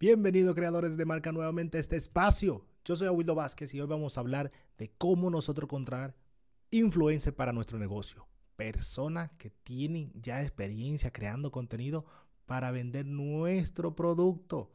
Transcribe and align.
Bienvenidos 0.00 0.56
creadores 0.56 0.96
de 0.96 1.04
marca 1.04 1.30
nuevamente 1.30 1.76
a 1.76 1.80
este 1.80 1.94
espacio. 1.94 2.66
Yo 2.84 2.96
soy 2.96 3.06
Aguildo 3.06 3.36
Vázquez 3.36 3.72
y 3.74 3.80
hoy 3.80 3.86
vamos 3.86 4.18
a 4.18 4.20
hablar 4.20 4.50
de 4.76 4.90
cómo 4.98 5.30
nosotros 5.30 5.68
encontrar 5.68 6.16
influencers 6.72 7.36
para 7.36 7.52
nuestro 7.52 7.78
negocio. 7.78 8.26
Personas 8.56 9.30
que 9.38 9.50
tienen 9.50 10.10
ya 10.20 10.42
experiencia 10.42 11.12
creando 11.12 11.52
contenido 11.52 12.04
para 12.44 12.72
vender 12.72 13.06
nuestro 13.06 13.94
producto. 13.94 14.72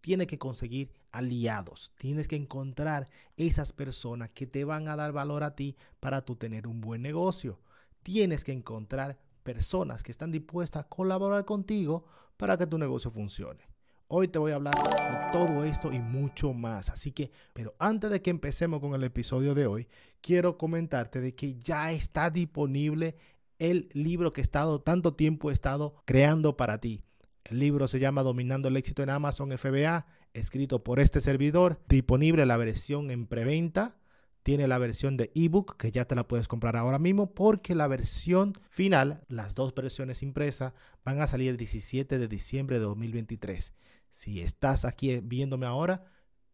Tienes 0.00 0.26
que 0.26 0.38
conseguir 0.38 0.90
aliados. 1.12 1.92
Tienes 1.98 2.26
que 2.26 2.36
encontrar 2.36 3.10
esas 3.36 3.74
personas 3.74 4.30
que 4.30 4.46
te 4.46 4.64
van 4.64 4.88
a 4.88 4.96
dar 4.96 5.12
valor 5.12 5.44
a 5.44 5.54
ti 5.54 5.76
para 6.00 6.24
tú 6.24 6.34
tener 6.36 6.66
un 6.66 6.80
buen 6.80 7.02
negocio. 7.02 7.60
Tienes 8.02 8.42
que 8.42 8.52
encontrar 8.52 9.18
personas 9.42 10.02
que 10.02 10.12
están 10.12 10.32
dispuestas 10.32 10.86
a 10.86 10.88
colaborar 10.88 11.44
contigo 11.44 12.06
para 12.38 12.56
que 12.56 12.66
tu 12.66 12.78
negocio 12.78 13.10
funcione. 13.10 13.71
Hoy 14.14 14.28
te 14.28 14.38
voy 14.38 14.52
a 14.52 14.56
hablar 14.56 14.74
de 14.74 15.32
todo 15.32 15.64
esto 15.64 15.90
y 15.90 15.98
mucho 15.98 16.52
más. 16.52 16.90
Así 16.90 17.12
que, 17.12 17.30
pero 17.54 17.74
antes 17.78 18.10
de 18.10 18.20
que 18.20 18.28
empecemos 18.28 18.78
con 18.78 18.92
el 18.92 19.04
episodio 19.04 19.54
de 19.54 19.66
hoy, 19.66 19.88
quiero 20.20 20.58
comentarte 20.58 21.22
de 21.22 21.34
que 21.34 21.54
ya 21.54 21.92
está 21.92 22.28
disponible 22.28 23.16
el 23.58 23.88
libro 23.94 24.34
que 24.34 24.42
he 24.42 24.44
estado 24.44 24.82
tanto 24.82 25.14
tiempo 25.14 25.50
estado 25.50 25.94
creando 26.04 26.58
para 26.58 26.76
ti. 26.76 27.00
El 27.42 27.58
libro 27.58 27.88
se 27.88 28.00
llama 28.00 28.22
Dominando 28.22 28.68
el 28.68 28.76
éxito 28.76 29.02
en 29.02 29.08
Amazon 29.08 29.56
FBA, 29.56 30.04
escrito 30.34 30.84
por 30.84 31.00
este 31.00 31.22
servidor, 31.22 31.80
disponible 31.88 32.44
la 32.44 32.58
versión 32.58 33.10
en 33.10 33.26
preventa 33.26 33.96
tiene 34.42 34.66
la 34.66 34.78
versión 34.78 35.16
de 35.16 35.30
ebook 35.34 35.76
que 35.76 35.92
ya 35.92 36.04
te 36.04 36.14
la 36.14 36.26
puedes 36.26 36.48
comprar 36.48 36.76
ahora 36.76 36.98
mismo 36.98 37.32
porque 37.32 37.74
la 37.74 37.86
versión 37.86 38.54
final, 38.70 39.22
las 39.28 39.54
dos 39.54 39.74
versiones 39.74 40.22
impresas, 40.22 40.72
van 41.04 41.20
a 41.20 41.26
salir 41.26 41.50
el 41.50 41.56
17 41.56 42.18
de 42.18 42.28
diciembre 42.28 42.78
de 42.78 42.84
2023. 42.84 43.72
Si 44.12 44.40
estás 44.40 44.84
aquí 44.84 45.18
viéndome 45.20 45.66
ahora, 45.66 46.04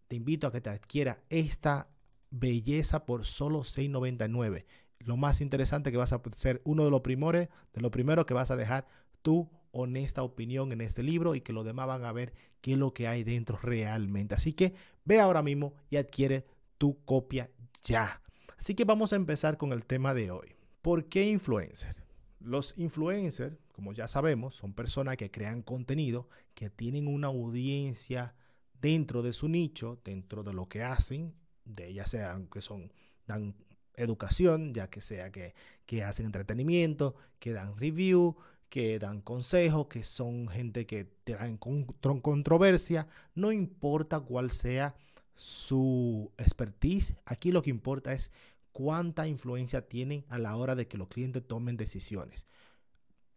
te 0.07 0.17
invito 0.17 0.47
a 0.47 0.53
que 0.53 0.62
te 0.62 0.71
adquiera 0.71 1.23
esta 1.29 1.91
belleza 2.31 3.05
por 3.05 3.27
solo 3.27 3.61
$6.99. 3.61 4.64
Lo 5.01 5.17
más 5.17 5.41
interesante 5.41 5.91
que 5.91 5.97
vas 5.97 6.12
a 6.12 6.23
ser 6.34 6.62
uno 6.64 6.84
de 6.84 6.91
los 6.91 7.03
primores, 7.03 7.48
de 7.75 7.81
lo 7.81 7.91
primero 7.91 8.25
que 8.25 8.33
vas 8.33 8.51
a 8.51 8.56
dejar 8.56 8.86
tu 9.23 9.51
honesta 9.73 10.23
opinión 10.23 10.73
en 10.73 10.81
este 10.81 11.03
libro 11.03 11.34
y 11.34 11.41
que 11.41 11.53
los 11.53 11.64
demás 11.64 11.89
van 11.89 12.05
a 12.05 12.12
ver 12.12 12.33
qué 12.61 12.73
es 12.73 12.79
lo 12.79 12.95
que 12.95 13.06
hay 13.06 13.25
dentro 13.25 13.59
realmente. 13.61 14.34
Así 14.34 14.53
que 14.53 14.75
ve 15.05 15.20
ahora 15.20 15.42
mismo 15.42 15.75
y 15.91 15.97
adquiere 15.97 16.47
tu 16.79 17.05
copia 17.05 17.51
ya. 17.83 18.23
Así 18.56 18.75
que 18.75 18.84
vamos 18.84 19.12
a 19.12 19.17
empezar 19.17 19.59
con 19.59 19.73
el 19.73 19.84
tema 19.84 20.14
de 20.14 20.31
hoy. 20.31 20.55
¿Por 20.81 21.09
qué 21.09 21.29
influencer? 21.29 21.97
Los 22.41 22.73
influencers, 22.79 23.59
como 23.79 23.93
ya 23.93 24.09
sabemos, 24.09 24.57
son 24.57 24.73
personas 24.73 25.17
que 25.17 25.31
crean 25.31 25.62
contenido, 25.62 26.29
que 26.55 26.69
tienen 26.69 27.07
una 27.07 27.29
audiencia 27.29 28.35
dentro 28.81 29.23
de 29.23 29.33
su 29.33 29.48
nicho, 29.48 30.01
dentro 30.03 30.43
de 30.43 30.53
lo 30.53 30.69
que 30.69 30.83
hacen, 30.83 31.33
de 31.65 31.95
ya 31.95 32.05
sea 32.05 32.43
que 32.51 32.61
son 32.61 32.93
dan 33.29 33.55
educación, 33.95 34.75
ya 34.75 34.91
que 34.91 35.01
sea 35.01 35.31
que, 35.31 35.55
que 35.87 36.03
hacen 36.03 36.27
entretenimiento, 36.27 37.15
que 37.39 37.53
dan 37.53 37.77
review, 37.77 38.35
que 38.69 38.98
dan 38.98 39.20
consejos, 39.20 39.87
que 39.87 40.03
son 40.03 40.48
gente 40.48 40.85
que 40.85 41.05
traen 41.23 41.57
controversia, 41.57 43.07
no 43.37 43.53
importa 43.53 44.19
cuál 44.19 44.51
sea 44.51 44.97
su 45.37 46.33
expertise. 46.37 47.15
Aquí 47.27 47.53
lo 47.53 47.63
que 47.63 47.70
importa 47.70 48.13
es 48.13 48.33
cuánta 48.73 49.29
influencia 49.29 49.87
tienen 49.87 50.25
a 50.31 50.39
la 50.39 50.57
hora 50.57 50.75
de 50.75 50.89
que 50.89 50.98
los 50.98 51.07
clientes 51.07 51.47
tomen 51.47 51.77
decisiones. 51.77 52.48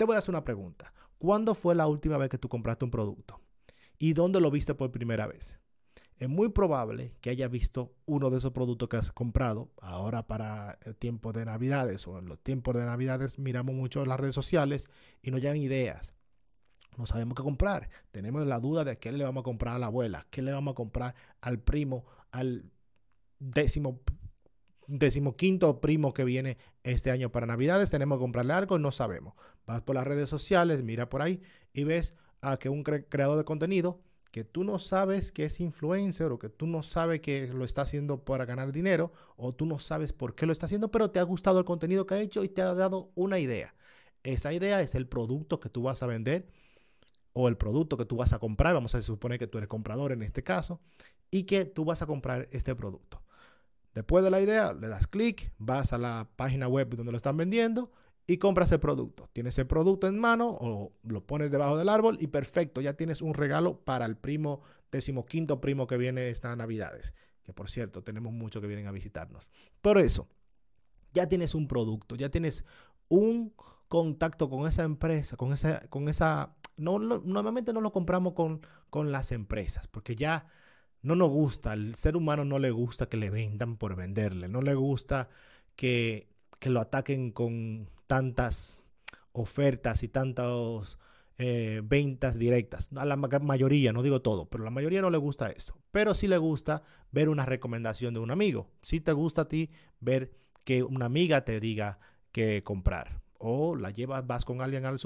Te 0.01 0.05
voy 0.05 0.15
a 0.15 0.17
hacer 0.17 0.31
una 0.31 0.43
pregunta. 0.43 0.91
¿Cuándo 1.19 1.53
fue 1.53 1.75
la 1.75 1.85
última 1.85 2.17
vez 2.17 2.31
que 2.31 2.39
tú 2.39 2.49
compraste 2.49 2.83
un 2.83 2.89
producto? 2.89 3.39
¿Y 3.99 4.13
dónde 4.13 4.41
lo 4.41 4.49
viste 4.49 4.73
por 4.73 4.89
primera 4.89 5.27
vez? 5.27 5.59
Es 6.17 6.27
muy 6.27 6.49
probable 6.49 7.13
que 7.21 7.29
hayas 7.29 7.51
visto 7.51 7.93
uno 8.07 8.31
de 8.31 8.39
esos 8.39 8.51
productos 8.51 8.89
que 8.89 8.97
has 8.97 9.11
comprado 9.11 9.69
ahora 9.79 10.25
para 10.25 10.79
el 10.85 10.95
tiempo 10.95 11.33
de 11.33 11.45
Navidades 11.45 12.07
o 12.07 12.17
en 12.17 12.25
los 12.25 12.39
tiempos 12.39 12.73
de 12.77 12.83
Navidades 12.83 13.37
miramos 13.37 13.75
mucho 13.75 14.03
las 14.03 14.19
redes 14.19 14.33
sociales 14.33 14.89
y 15.21 15.29
nos 15.29 15.39
llegan 15.39 15.57
ideas 15.57 16.15
no 16.97 17.05
sabemos 17.05 17.35
qué 17.35 17.43
comprar. 17.43 17.87
Tenemos 18.09 18.43
la 18.47 18.59
duda 18.59 18.83
de 18.83 18.97
qué 18.97 19.11
le 19.11 19.23
vamos 19.23 19.41
a 19.41 19.43
comprar 19.43 19.75
a 19.75 19.79
la 19.79 19.85
abuela, 19.85 20.25
qué 20.31 20.41
le 20.41 20.51
vamos 20.51 20.71
a 20.71 20.75
comprar 20.75 21.13
al 21.41 21.59
primo, 21.59 22.05
al 22.31 22.71
décimo, 23.37 24.01
quinto 25.37 25.81
primo 25.81 26.13
que 26.13 26.23
viene 26.23 26.57
este 26.83 27.11
año 27.11 27.31
para 27.31 27.47
Navidades. 27.47 27.91
Tenemos 27.91 28.17
que 28.17 28.21
comprarle 28.21 28.53
algo 28.53 28.79
no 28.79 28.91
sabemos. 28.91 29.33
Vas 29.65 29.81
por 29.81 29.95
las 29.95 30.05
redes 30.05 30.29
sociales, 30.29 30.83
mira 30.83 31.09
por 31.09 31.21
ahí 31.21 31.41
y 31.73 31.83
ves 31.83 32.15
a 32.41 32.57
que 32.57 32.69
un 32.69 32.83
creador 32.83 33.37
de 33.37 33.45
contenido 33.45 34.01
que 34.31 34.43
tú 34.45 34.63
no 34.63 34.79
sabes 34.79 35.31
que 35.31 35.45
es 35.45 35.59
influencer 35.59 36.31
o 36.31 36.39
que 36.39 36.49
tú 36.49 36.65
no 36.65 36.83
sabes 36.83 37.19
que 37.19 37.47
lo 37.47 37.65
está 37.65 37.81
haciendo 37.81 38.23
para 38.23 38.45
ganar 38.45 38.71
dinero 38.71 39.11
o 39.35 39.53
tú 39.53 39.65
no 39.65 39.77
sabes 39.77 40.13
por 40.13 40.35
qué 40.35 40.45
lo 40.45 40.53
está 40.53 40.67
haciendo, 40.67 40.89
pero 40.89 41.11
te 41.11 41.19
ha 41.19 41.23
gustado 41.23 41.59
el 41.59 41.65
contenido 41.65 42.05
que 42.05 42.15
ha 42.15 42.21
hecho 42.21 42.43
y 42.43 42.49
te 42.49 42.61
ha 42.61 42.73
dado 42.73 43.11
una 43.15 43.39
idea. 43.39 43.75
Esa 44.23 44.53
idea 44.53 44.81
es 44.81 44.95
el 44.95 45.07
producto 45.07 45.59
que 45.59 45.69
tú 45.69 45.83
vas 45.83 46.01
a 46.01 46.07
vender 46.07 46.47
o 47.33 47.47
el 47.47 47.57
producto 47.57 47.97
que 47.97 48.05
tú 48.05 48.15
vas 48.15 48.33
a 48.33 48.39
comprar, 48.39 48.73
vamos 48.73 48.95
a 48.95 49.01
suponer 49.01 49.39
que 49.39 49.47
tú 49.47 49.57
eres 49.57 49.67
comprador 49.67 50.11
en 50.11 50.21
este 50.21 50.43
caso, 50.43 50.81
y 51.29 51.43
que 51.43 51.65
tú 51.65 51.85
vas 51.85 52.01
a 52.01 52.05
comprar 52.05 52.47
este 52.51 52.75
producto. 52.75 53.21
Después 53.93 54.23
de 54.23 54.31
la 54.31 54.41
idea, 54.41 54.73
le 54.73 54.87
das 54.87 55.07
clic, 55.07 55.53
vas 55.57 55.93
a 55.93 55.97
la 55.97 56.29
página 56.35 56.67
web 56.67 56.95
donde 56.95 57.11
lo 57.11 57.17
están 57.17 57.37
vendiendo 57.37 57.91
y 58.25 58.37
compras 58.37 58.71
el 58.71 58.79
producto. 58.79 59.29
Tienes 59.33 59.57
el 59.59 59.67
producto 59.67 60.07
en 60.07 60.17
mano 60.17 60.49
o 60.49 60.93
lo 61.03 61.25
pones 61.25 61.51
debajo 61.51 61.77
del 61.77 61.89
árbol 61.89 62.17
y 62.21 62.27
perfecto, 62.27 62.79
ya 62.79 62.93
tienes 62.93 63.21
un 63.21 63.33
regalo 63.33 63.79
para 63.83 64.05
el 64.05 64.15
primo, 64.15 64.61
decimoquinto 64.91 65.59
primo 65.59 65.87
que 65.87 65.97
viene 65.97 66.29
estas 66.29 66.55
navidades. 66.55 67.13
Que 67.43 67.53
por 67.53 67.69
cierto, 67.69 68.03
tenemos 68.03 68.31
muchos 68.31 68.61
que 68.61 68.67
vienen 68.67 68.87
a 68.87 68.91
visitarnos. 68.91 69.51
Por 69.81 69.97
eso, 69.97 70.29
ya 71.13 71.27
tienes 71.27 71.55
un 71.55 71.67
producto, 71.67 72.15
ya 72.15 72.29
tienes 72.29 72.63
un 73.09 73.53
contacto 73.89 74.49
con 74.49 74.67
esa 74.67 74.83
empresa, 74.83 75.35
con 75.35 75.51
esa, 75.51 75.81
con 75.89 76.07
esa 76.07 76.55
no, 76.77 76.97
normalmente 76.97 77.73
no 77.73 77.81
lo 77.81 77.91
compramos 77.91 78.33
con, 78.33 78.65
con 78.89 79.11
las 79.11 79.33
empresas, 79.33 79.87
porque 79.87 80.15
ya 80.15 80.47
no 81.01 81.15
nos 81.15 81.29
gusta, 81.29 81.73
el 81.73 81.95
ser 81.95 82.15
humano 82.15 82.45
no 82.45 82.59
le 82.59 82.71
gusta 82.71 83.07
que 83.07 83.17
le 83.17 83.29
vendan 83.29 83.77
por 83.77 83.95
venderle, 83.95 84.47
no 84.47 84.61
le 84.61 84.75
gusta 84.75 85.29
que, 85.75 86.27
que 86.59 86.69
lo 86.69 86.79
ataquen 86.79 87.31
con 87.31 87.89
tantas 88.07 88.85
ofertas 89.31 90.03
y 90.03 90.07
tantas 90.09 90.97
eh, 91.37 91.81
ventas 91.83 92.37
directas. 92.37 92.89
A 92.95 93.05
la 93.05 93.15
mayoría, 93.15 93.93
no 93.93 94.03
digo 94.03 94.21
todo, 94.21 94.45
pero 94.49 94.63
a 94.63 94.65
la 94.65 94.71
mayoría 94.71 95.01
no 95.01 95.09
le 95.09 95.17
gusta 95.17 95.49
eso. 95.49 95.77
Pero 95.91 96.13
sí 96.13 96.27
le 96.27 96.37
gusta 96.37 96.83
ver 97.11 97.29
una 97.29 97.45
recomendación 97.45 98.13
de 98.13 98.19
un 98.19 98.31
amigo. 98.31 98.69
Sí 98.81 99.01
te 99.01 99.11
gusta 99.13 99.43
a 99.43 99.47
ti 99.47 99.71
ver 99.99 100.31
que 100.63 100.83
una 100.83 101.05
amiga 101.05 101.43
te 101.43 101.59
diga 101.59 101.99
que 102.31 102.63
comprar 102.63 103.20
o 103.43 103.75
la 103.75 103.89
llevas, 103.89 104.25
vas 104.25 104.45
con 104.45 104.61
alguien 104.61 104.85
al 104.85 104.99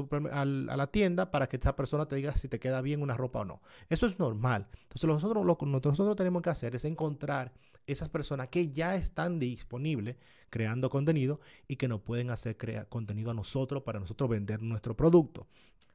a 0.69 0.78
la 0.78 0.88
tienda 0.88 1.31
para 1.31 1.47
que 1.47 1.56
esta 1.56 1.75
persona 1.75 2.06
te 2.06 2.18
diga 2.18 2.35
si 2.35 2.47
te 2.47 2.59
queda 2.59 2.81
bien 2.81 3.01
una 3.01 3.16
ropa 3.16 3.40
o 3.40 3.46
no. 3.46 3.62
Eso 3.90 4.06
es 4.06 4.19
normal. 4.19 4.68
Entonces 4.84 5.06
nosotros 5.06 5.46
lo 5.46 5.57
que 5.57 5.66
nosotros 5.66 6.16
tenemos 6.16 6.41
que 6.41 6.50
hacer 6.50 6.75
es 6.75 6.84
encontrar 6.85 7.53
esas 7.88 8.09
personas 8.09 8.50
que 8.50 8.72
ya 8.72 8.96
están 8.96 9.40
disponibles 9.40 10.18
creando 10.50 10.90
contenido 10.90 11.40
y 11.68 11.78
que 11.78 11.88
nos 11.88 12.01
pueden 12.01 12.29
hacer 12.29 12.57
crear 12.57 12.88
contenido 12.90 13.31
a 13.31 13.34
nosotros 13.34 13.84
para 13.84 14.00
nosotros 14.00 14.29
vender 14.29 14.62
nuestro 14.62 14.96
producto. 14.96 15.47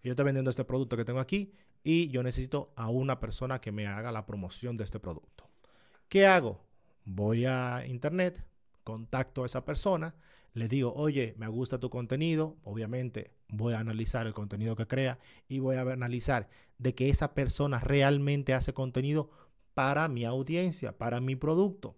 Yo 0.02 0.12
estoy 0.12 0.24
vendiendo 0.24 0.50
este 0.50 0.64
producto 0.64 0.96
que 0.96 1.04
tengo 1.04 1.20
aquí 1.20 1.52
y 1.84 2.08
yo 2.08 2.22
necesito 2.22 2.72
a 2.76 2.88
una 2.88 3.20
persona 3.20 3.60
que 3.60 3.72
me 3.72 3.86
haga 3.86 4.12
la 4.12 4.26
promoción 4.26 4.76
de 4.76 4.84
este 4.84 4.98
producto. 4.98 5.48
¿Qué 6.08 6.26
hago? 6.26 6.60
Voy 7.04 7.44
a 7.44 7.86
internet, 7.86 8.44
contacto 8.82 9.42
a 9.42 9.46
esa 9.46 9.64
persona, 9.64 10.14
le 10.52 10.68
digo, 10.68 10.92
oye, 10.94 11.34
me 11.36 11.48
gusta 11.48 11.78
tu 11.78 11.90
contenido, 11.90 12.56
obviamente 12.64 13.32
voy 13.48 13.74
a 13.74 13.80
analizar 13.80 14.26
el 14.26 14.34
contenido 14.34 14.76
que 14.76 14.86
crea 14.86 15.18
y 15.48 15.58
voy 15.58 15.76
a 15.76 15.82
analizar 15.82 16.48
de 16.78 16.94
que 16.94 17.08
esa 17.08 17.34
persona 17.34 17.78
realmente 17.78 18.54
hace 18.54 18.72
contenido 18.72 19.30
para 19.74 20.08
mi 20.08 20.24
audiencia, 20.24 20.96
para 20.96 21.20
mi 21.20 21.36
producto. 21.36 21.96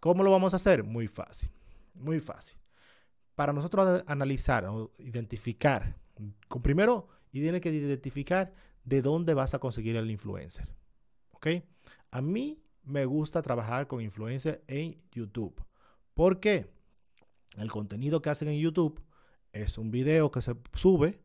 ¿Cómo 0.00 0.22
lo 0.22 0.30
vamos 0.30 0.52
a 0.52 0.56
hacer? 0.56 0.84
Muy 0.84 1.08
fácil, 1.08 1.50
muy 1.94 2.20
fácil. 2.20 2.58
Para 3.34 3.52
nosotros 3.52 4.04
analizar 4.06 4.66
o 4.66 4.92
identificar, 4.98 5.96
primero, 6.62 7.08
y 7.32 7.40
tiene 7.40 7.60
que 7.60 7.70
identificar 7.70 8.54
de 8.84 9.02
dónde 9.02 9.34
vas 9.34 9.54
a 9.54 9.58
conseguir 9.58 9.96
el 9.96 10.10
influencer. 10.10 10.68
¿Ok? 11.32 11.48
A 12.10 12.20
mí 12.20 12.62
me 12.84 13.06
gusta 13.06 13.42
trabajar 13.42 13.86
con 13.86 14.00
influencers 14.00 14.60
en 14.68 14.96
YouTube. 15.10 15.64
¿Por 16.14 16.38
qué? 16.38 16.73
El 17.56 17.70
contenido 17.70 18.22
que 18.22 18.30
hacen 18.30 18.48
en 18.48 18.58
YouTube 18.58 19.00
es 19.52 19.78
un 19.78 19.90
video 19.90 20.30
que 20.30 20.42
se 20.42 20.56
sube, 20.74 21.20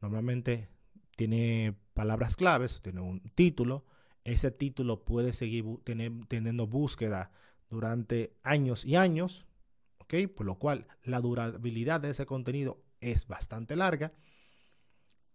normalmente 0.00 0.68
tiene 1.16 1.74
palabras 1.94 2.36
claves, 2.36 2.80
tiene 2.82 3.00
un 3.00 3.20
título. 3.34 3.84
Ese 4.24 4.50
título 4.50 5.04
puede 5.04 5.32
seguir 5.32 5.64
teniendo 5.84 6.66
búsqueda 6.66 7.32
durante 7.70 8.36
años 8.42 8.84
y 8.84 8.96
años, 8.96 9.46
¿ok? 9.98 10.14
Por 10.34 10.46
lo 10.46 10.58
cual 10.58 10.86
la 11.02 11.20
durabilidad 11.20 12.00
de 12.00 12.10
ese 12.10 12.26
contenido 12.26 12.82
es 13.00 13.26
bastante 13.26 13.74
larga. 13.76 14.12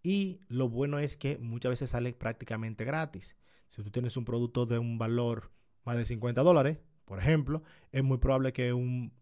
Y 0.02 0.40
lo 0.48 0.68
bueno 0.68 0.98
es 0.98 1.16
que 1.16 1.38
muchas 1.38 1.70
veces 1.70 1.90
sale 1.90 2.12
prácticamente 2.14 2.84
gratis. 2.84 3.36
Si 3.66 3.82
tú 3.82 3.90
tienes 3.90 4.16
un 4.16 4.24
producto 4.24 4.64
de 4.64 4.78
un 4.78 4.96
valor 4.96 5.50
más 5.84 5.96
de 5.96 6.06
50 6.06 6.42
dólares, 6.42 6.78
por 7.04 7.18
ejemplo, 7.18 7.62
es 7.90 8.04
muy 8.04 8.18
probable 8.18 8.52
que 8.52 8.72
un 8.72 9.12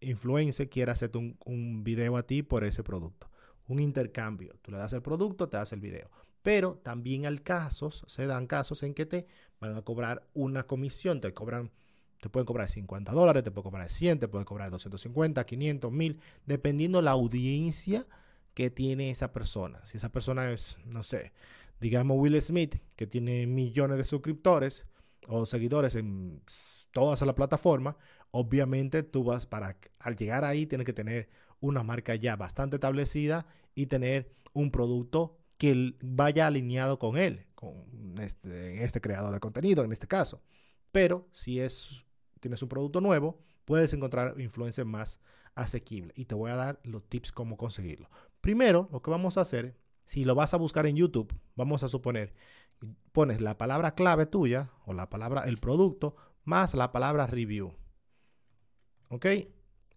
influencer 0.00 0.68
quiera 0.68 0.92
hacerte 0.92 1.18
un, 1.18 1.36
un 1.44 1.84
video 1.84 2.16
a 2.16 2.22
ti 2.22 2.42
por 2.42 2.64
ese 2.64 2.82
producto. 2.82 3.30
Un 3.68 3.80
intercambio. 3.80 4.56
Tú 4.62 4.72
le 4.72 4.78
das 4.78 4.92
el 4.92 5.02
producto, 5.02 5.48
te 5.48 5.56
das 5.56 5.72
el 5.72 5.80
video. 5.80 6.10
Pero 6.42 6.80
también 6.82 7.26
hay 7.26 7.38
casos, 7.38 8.04
se 8.08 8.26
dan 8.26 8.46
casos 8.46 8.82
en 8.82 8.94
que 8.94 9.06
te 9.06 9.26
van 9.60 9.76
a 9.76 9.82
cobrar 9.82 10.26
una 10.32 10.66
comisión, 10.66 11.20
te 11.20 11.34
cobran, 11.34 11.70
te 12.18 12.28
pueden 12.30 12.46
cobrar 12.46 12.68
50 12.68 13.12
dólares, 13.12 13.44
te 13.44 13.50
pueden 13.50 13.70
cobrar 13.70 13.90
100, 13.90 14.20
te 14.20 14.28
pueden 14.28 14.46
cobrar 14.46 14.70
250, 14.70 15.44
500, 15.44 15.92
1000, 15.92 16.20
dependiendo 16.46 17.02
la 17.02 17.10
audiencia 17.10 18.06
que 18.54 18.70
tiene 18.70 19.10
esa 19.10 19.32
persona. 19.32 19.84
Si 19.84 19.98
esa 19.98 20.10
persona 20.10 20.50
es, 20.50 20.78
no 20.86 21.02
sé, 21.02 21.32
digamos 21.80 22.18
Will 22.18 22.40
Smith, 22.40 22.76
que 22.96 23.06
tiene 23.06 23.46
millones 23.46 23.98
de 23.98 24.04
suscriptores 24.04 24.86
o 25.28 25.44
seguidores 25.44 25.94
en 25.94 26.42
todas 26.92 27.20
las 27.22 27.34
plataformas, 27.34 27.96
obviamente 28.30 29.02
tú 29.02 29.24
vas 29.24 29.46
para, 29.46 29.76
al 29.98 30.16
llegar 30.16 30.44
ahí, 30.44 30.66
tienes 30.66 30.84
que 30.84 30.92
tener 30.92 31.28
una 31.60 31.82
marca 31.82 32.14
ya 32.14 32.36
bastante 32.36 32.76
establecida 32.76 33.46
y 33.74 33.86
tener 33.86 34.32
un 34.52 34.70
producto 34.70 35.36
que 35.58 35.94
vaya 36.02 36.46
alineado 36.46 36.98
con 36.98 37.18
él, 37.18 37.46
con 37.54 38.14
este, 38.20 38.82
este 38.82 39.00
creador 39.00 39.34
de 39.34 39.40
contenido 39.40 39.84
en 39.84 39.92
este 39.92 40.06
caso. 40.06 40.42
Pero 40.90 41.28
si 41.32 41.60
es, 41.60 42.04
tienes 42.40 42.62
un 42.62 42.68
producto 42.68 43.00
nuevo, 43.00 43.38
puedes 43.64 43.92
encontrar 43.92 44.40
influencers 44.40 44.88
más 44.88 45.20
asequibles. 45.54 46.18
Y 46.18 46.24
te 46.24 46.34
voy 46.34 46.50
a 46.50 46.56
dar 46.56 46.80
los 46.82 47.06
tips 47.08 47.32
cómo 47.32 47.56
conseguirlo. 47.56 48.08
Primero, 48.40 48.88
lo 48.90 49.02
que 49.02 49.10
vamos 49.10 49.36
a 49.36 49.42
hacer, 49.42 49.76
si 50.06 50.24
lo 50.24 50.34
vas 50.34 50.54
a 50.54 50.56
buscar 50.56 50.86
en 50.86 50.96
YouTube, 50.96 51.32
vamos 51.56 51.82
a 51.82 51.88
suponer, 51.88 52.32
pones 53.12 53.40
la 53.40 53.58
palabra 53.58 53.94
clave 53.94 54.26
tuya 54.26 54.70
o 54.86 54.94
la 54.94 55.10
palabra 55.10 55.42
el 55.42 55.58
producto 55.58 56.16
más 56.44 56.74
la 56.74 56.90
palabra 56.90 57.26
review. 57.26 57.74
¿Ok? 59.10 59.26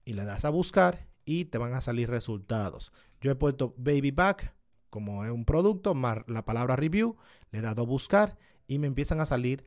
Y 0.03 0.13
le 0.13 0.25
das 0.25 0.43
a 0.43 0.49
buscar 0.49 1.07
y 1.23 1.45
te 1.45 1.57
van 1.57 1.73
a 1.73 1.79
salir 1.79 2.09
resultados. 2.09 2.91
Yo 3.21 3.31
he 3.31 3.35
puesto 3.35 3.73
baby 3.77 4.11
back 4.11 4.53
como 4.89 5.23
es 5.23 5.31
un 5.31 5.45
producto, 5.45 5.95
más 5.95 6.19
la 6.27 6.45
palabra 6.45 6.75
review, 6.75 7.15
le 7.51 7.59
he 7.59 7.61
dado 7.61 7.83
a 7.83 7.85
buscar 7.85 8.37
y 8.67 8.77
me 8.77 8.87
empiezan 8.87 9.21
a 9.21 9.25
salir 9.25 9.63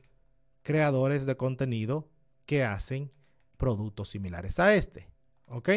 creadores 0.62 1.26
de 1.26 1.36
contenido 1.36 2.10
que 2.44 2.62
hacen 2.62 3.10
productos 3.56 4.10
similares 4.10 4.60
a 4.60 4.74
este. 4.74 5.08
¿Ok? 5.46 5.70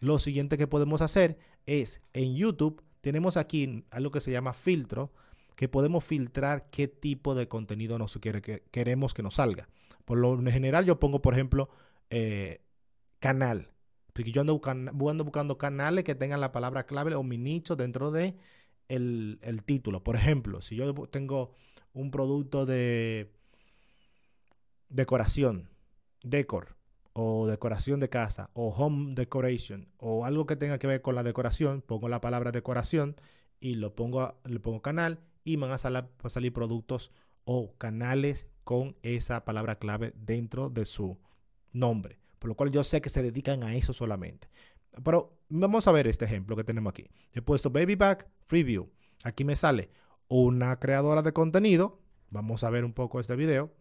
Lo 0.00 0.18
siguiente 0.18 0.56
que 0.56 0.66
podemos 0.66 1.02
hacer 1.02 1.38
es 1.66 2.00
en 2.12 2.34
YouTube 2.34 2.82
tenemos 3.00 3.36
aquí 3.36 3.84
algo 3.90 4.10
que 4.10 4.20
se 4.20 4.32
llama 4.32 4.52
filtro, 4.52 5.12
que 5.54 5.68
podemos 5.68 6.04
filtrar 6.04 6.68
qué 6.70 6.88
tipo 6.88 7.34
de 7.34 7.48
contenido 7.48 7.98
nos 7.98 8.18
quiere, 8.18 8.42
que, 8.42 8.62
queremos 8.70 9.14
que 9.14 9.22
nos 9.22 9.34
salga. 9.34 9.68
Por 10.04 10.18
lo 10.18 10.40
general 10.50 10.84
yo 10.84 10.98
pongo, 10.98 11.22
por 11.22 11.34
ejemplo, 11.34 11.68
eh, 12.10 12.60
canal. 13.18 13.70
Porque 14.12 14.32
yo 14.32 14.40
ando 14.40 14.54
buscando, 14.54 15.10
ando 15.10 15.24
buscando 15.24 15.58
canales 15.58 16.04
que 16.04 16.14
tengan 16.14 16.40
la 16.40 16.52
palabra 16.52 16.86
clave 16.86 17.14
o 17.14 17.22
mi 17.22 17.38
nicho 17.38 17.76
dentro 17.76 18.10
de 18.10 18.36
el, 18.88 19.62
título. 19.64 20.02
Por 20.02 20.16
ejemplo, 20.16 20.60
si 20.60 20.76
yo 20.76 20.92
tengo 21.08 21.52
un 21.92 22.10
producto 22.10 22.66
de 22.66 23.32
decoración, 24.88 25.68
decor, 26.22 26.76
o 27.12 27.46
decoración 27.46 28.00
de 28.00 28.08
casa, 28.08 28.50
o 28.54 28.68
home 28.68 29.14
decoration, 29.14 29.88
o 29.98 30.24
algo 30.24 30.46
que 30.46 30.56
tenga 30.56 30.78
que 30.78 30.86
ver 30.86 31.02
con 31.02 31.14
la 31.14 31.22
decoración, 31.22 31.82
pongo 31.82 32.08
la 32.08 32.20
palabra 32.20 32.52
decoración 32.52 33.16
y 33.60 33.74
lo 33.74 33.94
pongo, 33.94 34.40
le 34.44 34.60
pongo 34.60 34.82
canal 34.82 35.20
y 35.44 35.56
van 35.56 35.70
a 35.70 35.78
salir, 35.78 36.04
a 36.22 36.28
salir 36.28 36.52
productos 36.52 37.12
o 37.44 37.74
canales 37.78 38.46
con 38.64 38.96
esa 39.02 39.44
palabra 39.44 39.78
clave 39.78 40.12
dentro 40.16 40.70
de 40.70 40.84
su 40.84 41.18
nombre. 41.72 42.18
Por 42.38 42.48
lo 42.48 42.54
cual 42.54 42.70
yo 42.70 42.84
sé 42.84 43.00
que 43.00 43.08
se 43.08 43.22
dedican 43.22 43.62
a 43.62 43.74
eso 43.74 43.92
solamente. 43.92 44.48
Pero 45.02 45.38
vamos 45.48 45.86
a 45.86 45.92
ver 45.92 46.06
este 46.06 46.24
ejemplo 46.24 46.56
que 46.56 46.64
tenemos 46.64 46.90
aquí. 46.90 47.10
He 47.32 47.42
puesto 47.42 47.70
Baby 47.70 47.94
Back 47.96 48.26
Freeview. 48.46 48.90
Aquí 49.24 49.44
me 49.44 49.56
sale 49.56 49.90
una 50.28 50.78
creadora 50.78 51.22
de 51.22 51.32
contenido. 51.32 52.00
Vamos 52.30 52.64
a 52.64 52.70
ver 52.70 52.84
un 52.84 52.92
poco 52.92 53.20
este 53.20 53.36
video. 53.36 53.72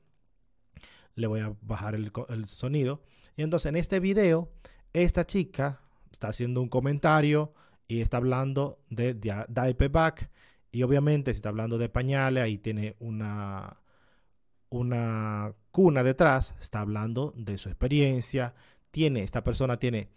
Le 1.15 1.27
voy 1.27 1.42
a 1.42 1.56
bajar 1.62 1.95
el, 1.95 2.12
sonido. 2.45 3.04
Y 3.36 3.44
entonces 3.44 3.69
en 3.69 3.75
este 3.75 4.00
video, 4.00 4.51
esta 4.94 5.25
chica 5.25 5.81
está 6.12 6.30
haciendo 6.30 6.62
un 6.62 6.69
comentario 6.69 7.53
y 7.88 8.01
está 8.01 8.18
hablando 8.18 8.80
de, 8.89 9.13
Diaper 9.13 9.89
Back. 9.89 10.30
Y 10.71 10.83
obviamente, 10.83 11.33
si 11.33 11.38
está 11.38 11.50
hablando 11.50 11.77
de 11.77 11.89
pañales, 11.89 12.44
ahí 12.44 12.57
tiene 12.57 12.95
una, 13.00 13.80
una 14.69 15.53
cuna 15.71 16.03
detrás. 16.03 16.55
Está 16.59 16.81
hablando 16.81 17.33
de 17.35 17.57
su 17.57 17.69
experiencia. 17.69 18.53
Tiene, 18.91 19.23
esta 19.23 19.43
persona 19.43 19.77
tiene 19.77 20.09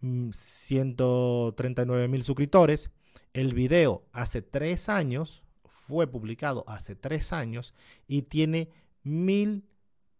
139 0.00 2.06
mm, 2.06 2.10
mil 2.10 2.24
suscriptores. 2.24 2.90
El 3.32 3.54
video 3.54 4.06
hace 4.12 4.42
tres 4.42 4.88
años, 4.88 5.42
fue 5.66 6.06
publicado 6.06 6.64
hace 6.68 6.94
tres 6.94 7.32
años 7.32 7.74
y 8.06 8.22
tiene 8.22 8.70
mil, 9.02 9.64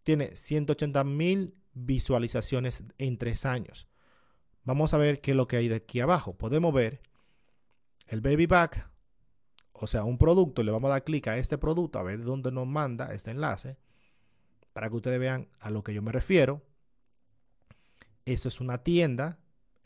tiene 0.02 0.34
180 0.34 1.04
mil 1.04 1.54
visualizaciones 1.74 2.84
en 2.96 3.18
tres 3.18 3.46
años. 3.46 3.88
Vamos 4.64 4.94
a 4.94 4.98
ver 4.98 5.20
qué 5.20 5.32
es 5.32 5.36
lo 5.36 5.46
que 5.46 5.56
hay 5.56 5.68
de 5.68 5.76
aquí 5.76 6.00
abajo. 6.00 6.36
Podemos 6.36 6.74
ver 6.74 7.00
el 8.06 8.20
Baby 8.20 8.46
Back, 8.46 8.90
o 9.80 9.86
sea, 9.86 10.04
un 10.04 10.18
producto. 10.18 10.62
Le 10.62 10.70
vamos 10.70 10.88
a 10.88 10.92
dar 10.94 11.04
clic 11.04 11.28
a 11.28 11.36
este 11.36 11.58
producto, 11.58 11.98
a 11.98 12.02
ver 12.02 12.24
dónde 12.24 12.52
nos 12.52 12.66
manda 12.66 13.12
este 13.12 13.30
enlace, 13.30 13.76
para 14.72 14.88
que 14.88 14.96
ustedes 14.96 15.20
vean 15.20 15.48
a 15.60 15.70
lo 15.70 15.82
que 15.82 15.94
yo 15.94 16.02
me 16.02 16.12
refiero. 16.12 16.62
Eso 18.24 18.48
es 18.48 18.60
una 18.60 18.78
tienda 18.78 19.38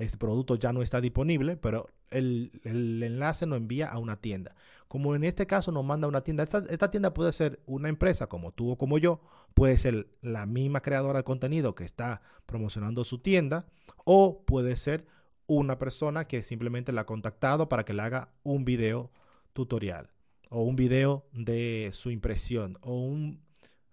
este 0.03 0.19
producto 0.19 0.57
ya 0.57 0.73
no 0.73 0.83
está 0.83 1.01
disponible, 1.01 1.57
pero 1.57 1.89
el, 2.11 2.61
enlace 2.65 3.47
nos 3.47 3.59
envía 3.59 3.89
a 3.89 3.99
una 3.99 4.17
tienda. 4.17 4.55
Como 4.89 5.15
en 5.15 5.25
este 5.25 5.47
caso 5.47 5.73
nos 5.73 5.85
manda 5.85 6.07
a 6.07 6.09
una 6.09 6.23
tienda, 6.23 6.43
esta, 6.43 6.91
tienda 6.91 7.15
puede 7.15 7.33
ser 7.33 7.61
una 7.67 7.89
empresa 7.89 8.27
como 8.27 8.53
tú 8.53 8.73
o 8.73 8.79
como 8.79 8.99
yo, 8.99 9.21
puede 9.55 9.79
ser 9.79 10.09
la 10.21 10.47
misma 10.47 10.81
creadora 10.81 11.21
de 11.21 11.25
contenido 11.25 11.75
que 11.75 11.85
está 11.85 12.21
promocionando 12.47 13.05
su 13.05 13.19
tienda, 13.19 13.67
o 14.05 14.45
puede 14.45 14.77
ser 14.77 15.07
una 15.47 15.79
persona 15.79 16.27
que 16.27 16.43
simplemente 16.43 16.93
la 16.93 17.03
ha 17.03 17.07
contactado 17.07 17.69
para 17.69 17.85
que 17.85 17.95
le 17.95 18.03
haga 18.03 18.33
un 18.43 18.65
video 18.65 19.11
tutorial 19.53 20.11
o 20.51 20.63
un 20.63 20.77
video 20.77 21.27
de 21.33 21.91
su 21.93 22.11
impresión 22.11 22.79
o 22.83 22.95
un 22.95 23.43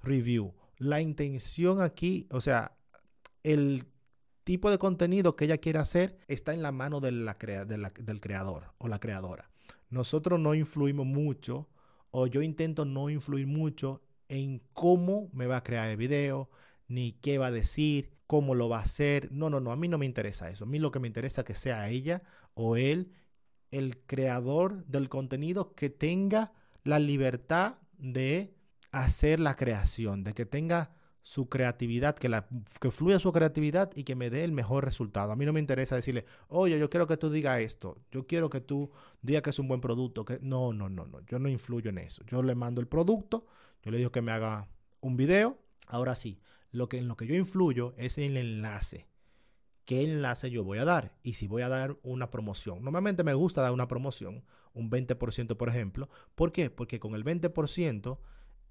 review. 0.01 0.53
La 0.77 1.01
intención 1.01 1.81
aquí, 1.81 2.27
o 2.31 2.41
sea, 2.41 2.77
el 3.43 3.85
tipo 4.43 4.71
de 4.71 4.77
contenido 4.77 5.35
que 5.35 5.45
ella 5.45 5.57
quiere 5.57 5.79
hacer 5.79 6.17
está 6.27 6.53
en 6.53 6.61
la 6.61 6.71
mano 6.71 6.99
de 6.99 7.11
la 7.11 7.35
del 7.35 8.19
creador 8.19 8.73
o 8.77 8.87
la 8.87 8.99
creadora. 8.99 9.49
Nosotros 9.89 10.39
no 10.39 10.53
influimos 10.53 11.05
mucho 11.05 11.69
o 12.11 12.27
yo 12.27 12.41
intento 12.41 12.85
no 12.85 13.09
influir 13.09 13.47
mucho 13.47 14.01
en 14.27 14.61
cómo 14.73 15.29
me 15.33 15.47
va 15.47 15.57
a 15.57 15.63
crear 15.63 15.89
el 15.89 15.97
video, 15.97 16.49
ni 16.87 17.13
qué 17.13 17.37
va 17.37 17.47
a 17.47 17.51
decir, 17.51 18.11
cómo 18.27 18.53
lo 18.53 18.69
va 18.69 18.79
a 18.79 18.83
hacer. 18.83 19.31
No, 19.31 19.49
no, 19.49 19.59
no, 19.59 19.71
a 19.71 19.75
mí 19.75 19.87
no 19.87 19.97
me 19.97 20.05
interesa 20.05 20.49
eso. 20.49 20.65
A 20.65 20.67
mí 20.67 20.79
lo 20.79 20.91
que 20.91 20.99
me 20.99 21.07
interesa 21.07 21.41
es 21.41 21.47
que 21.47 21.55
sea 21.55 21.89
ella 21.89 22.21
o 22.53 22.75
él 22.75 23.11
el 23.71 23.97
creador 24.05 24.85
del 24.85 25.09
contenido 25.09 25.73
que 25.75 25.89
tenga 25.89 26.53
la 26.83 26.99
libertad 26.99 27.75
de 27.97 28.55
hacer 28.91 29.39
la 29.39 29.55
creación, 29.55 30.23
de 30.23 30.33
que 30.33 30.45
tenga 30.45 30.91
su 31.21 31.47
creatividad, 31.47 32.15
que, 32.15 32.29
la, 32.29 32.47
que 32.81 32.89
fluya 32.91 33.19
su 33.19 33.31
creatividad 33.31 33.91
y 33.95 34.03
que 34.03 34.15
me 34.15 34.29
dé 34.29 34.43
el 34.43 34.51
mejor 34.51 34.85
resultado. 34.85 35.31
A 35.31 35.35
mí 35.35 35.45
no 35.45 35.53
me 35.53 35.59
interesa 35.59 35.95
decirle, 35.95 36.25
oye, 36.47 36.79
yo 36.79 36.89
quiero 36.89 37.07
que 37.07 37.17
tú 37.17 37.29
digas 37.29 37.61
esto, 37.61 37.97
yo 38.11 38.25
quiero 38.25 38.49
que 38.49 38.61
tú 38.61 38.89
digas 39.21 39.43
que 39.43 39.51
es 39.51 39.59
un 39.59 39.67
buen 39.67 39.81
producto. 39.81 40.25
Que... 40.25 40.39
No, 40.41 40.73
no, 40.73 40.89
no, 40.89 41.05
no, 41.05 41.19
yo 41.27 41.37
no 41.37 41.49
influyo 41.49 41.89
en 41.89 41.99
eso. 41.99 42.23
Yo 42.25 42.41
le 42.41 42.55
mando 42.55 42.81
el 42.81 42.87
producto, 42.87 43.45
yo 43.83 43.91
le 43.91 43.97
digo 43.97 44.11
que 44.11 44.21
me 44.21 44.31
haga 44.31 44.69
un 45.01 45.17
video. 45.17 45.59
Ahora 45.87 46.15
sí, 46.15 46.39
lo 46.71 46.89
que, 46.89 46.97
en 46.97 47.07
lo 47.07 47.15
que 47.15 47.27
yo 47.27 47.35
influyo 47.35 47.93
es 47.97 48.17
el 48.17 48.37
enlace. 48.37 49.08
¿Qué 49.89 50.03
enlace 50.03 50.51
yo 50.51 50.63
voy 50.63 50.77
a 50.77 50.85
dar? 50.85 51.15
Y 51.23 51.33
si 51.33 51.47
voy 51.47 51.63
a 51.63 51.67
dar 51.67 51.97
una 52.03 52.29
promoción. 52.29 52.83
Normalmente 52.83 53.23
me 53.23 53.33
gusta 53.33 53.63
dar 53.63 53.71
una 53.71 53.87
promoción, 53.87 54.43
un 54.75 54.91
20% 54.91 55.57
por 55.57 55.67
ejemplo. 55.67 56.09
¿Por 56.35 56.51
qué? 56.51 56.69
Porque 56.69 56.99
con 56.99 57.15
el 57.15 57.25
20% 57.25 58.19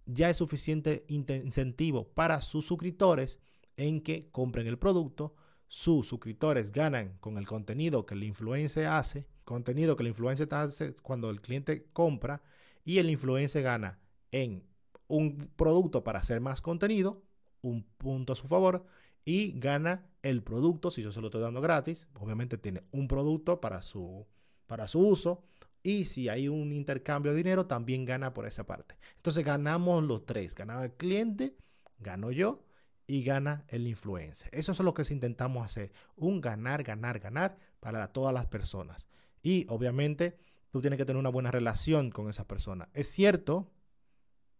ya 0.06 0.30
es 0.30 0.36
suficiente 0.36 1.04
incentivo 1.08 2.06
para 2.06 2.40
sus 2.40 2.66
suscriptores 2.66 3.40
en 3.76 4.00
que 4.00 4.30
compren 4.30 4.68
el 4.68 4.78
producto. 4.78 5.34
Sus 5.66 6.06
suscriptores 6.06 6.70
ganan 6.70 7.18
con 7.18 7.36
el 7.36 7.48
contenido 7.48 8.06
que 8.06 8.14
el 8.14 8.22
influencer 8.22 8.86
hace, 8.86 9.26
contenido 9.44 9.96
que 9.96 10.04
el 10.04 10.10
influencer 10.10 10.46
hace 10.54 10.94
cuando 11.02 11.30
el 11.30 11.40
cliente 11.40 11.88
compra 11.92 12.42
y 12.84 12.98
el 12.98 13.10
influencer 13.10 13.64
gana 13.64 13.98
en 14.30 14.62
un 15.08 15.50
producto 15.56 16.04
para 16.04 16.20
hacer 16.20 16.40
más 16.40 16.62
contenido, 16.62 17.24
un 17.60 17.82
punto 17.82 18.34
a 18.34 18.36
su 18.36 18.46
favor, 18.46 18.86
y 19.24 19.58
gana 19.58 20.06
el 20.22 20.42
producto, 20.42 20.90
si 20.90 21.02
yo 21.02 21.12
se 21.12 21.20
lo 21.20 21.28
estoy 21.28 21.42
dando 21.42 21.60
gratis, 21.60 22.08
obviamente 22.18 22.58
tiene 22.58 22.82
un 22.92 23.08
producto 23.08 23.60
para 23.60 23.82
su, 23.82 24.26
para 24.66 24.86
su 24.86 25.00
uso, 25.00 25.44
Y 25.82 26.04
si 26.06 26.28
hay 26.28 26.48
un 26.48 26.72
intercambio 26.72 27.32
de 27.32 27.38
dinero, 27.38 27.66
también 27.66 28.04
gana 28.04 28.34
por 28.34 28.46
esa 28.46 28.66
parte. 28.66 28.96
Entonces 29.16 29.44
ganamos 29.44 30.02
los 30.04 30.26
tres. 30.26 30.54
Ganaba 30.54 30.84
el 30.84 30.92
cliente, 30.92 31.56
gano 31.98 32.30
yo 32.32 32.64
y 33.06 33.22
gana 33.22 33.64
el 33.68 33.86
influencer. 33.86 34.50
Eso 34.52 34.72
es 34.72 34.80
lo 34.80 34.92
que 34.92 35.02
intentamos 35.10 35.64
hacer. 35.64 35.92
Un 36.16 36.40
ganar, 36.40 36.82
ganar, 36.82 37.20
ganar 37.20 37.56
para 37.80 38.12
todas 38.12 38.34
las 38.34 38.46
personas. 38.46 39.08
Y 39.42 39.66
obviamente 39.68 40.36
tú 40.70 40.80
tienes 40.80 40.98
que 40.98 41.06
tener 41.06 41.18
una 41.18 41.30
buena 41.30 41.50
relación 41.50 42.10
con 42.10 42.28
esa 42.28 42.46
persona. 42.46 42.88
Es 42.92 43.08
cierto, 43.08 43.70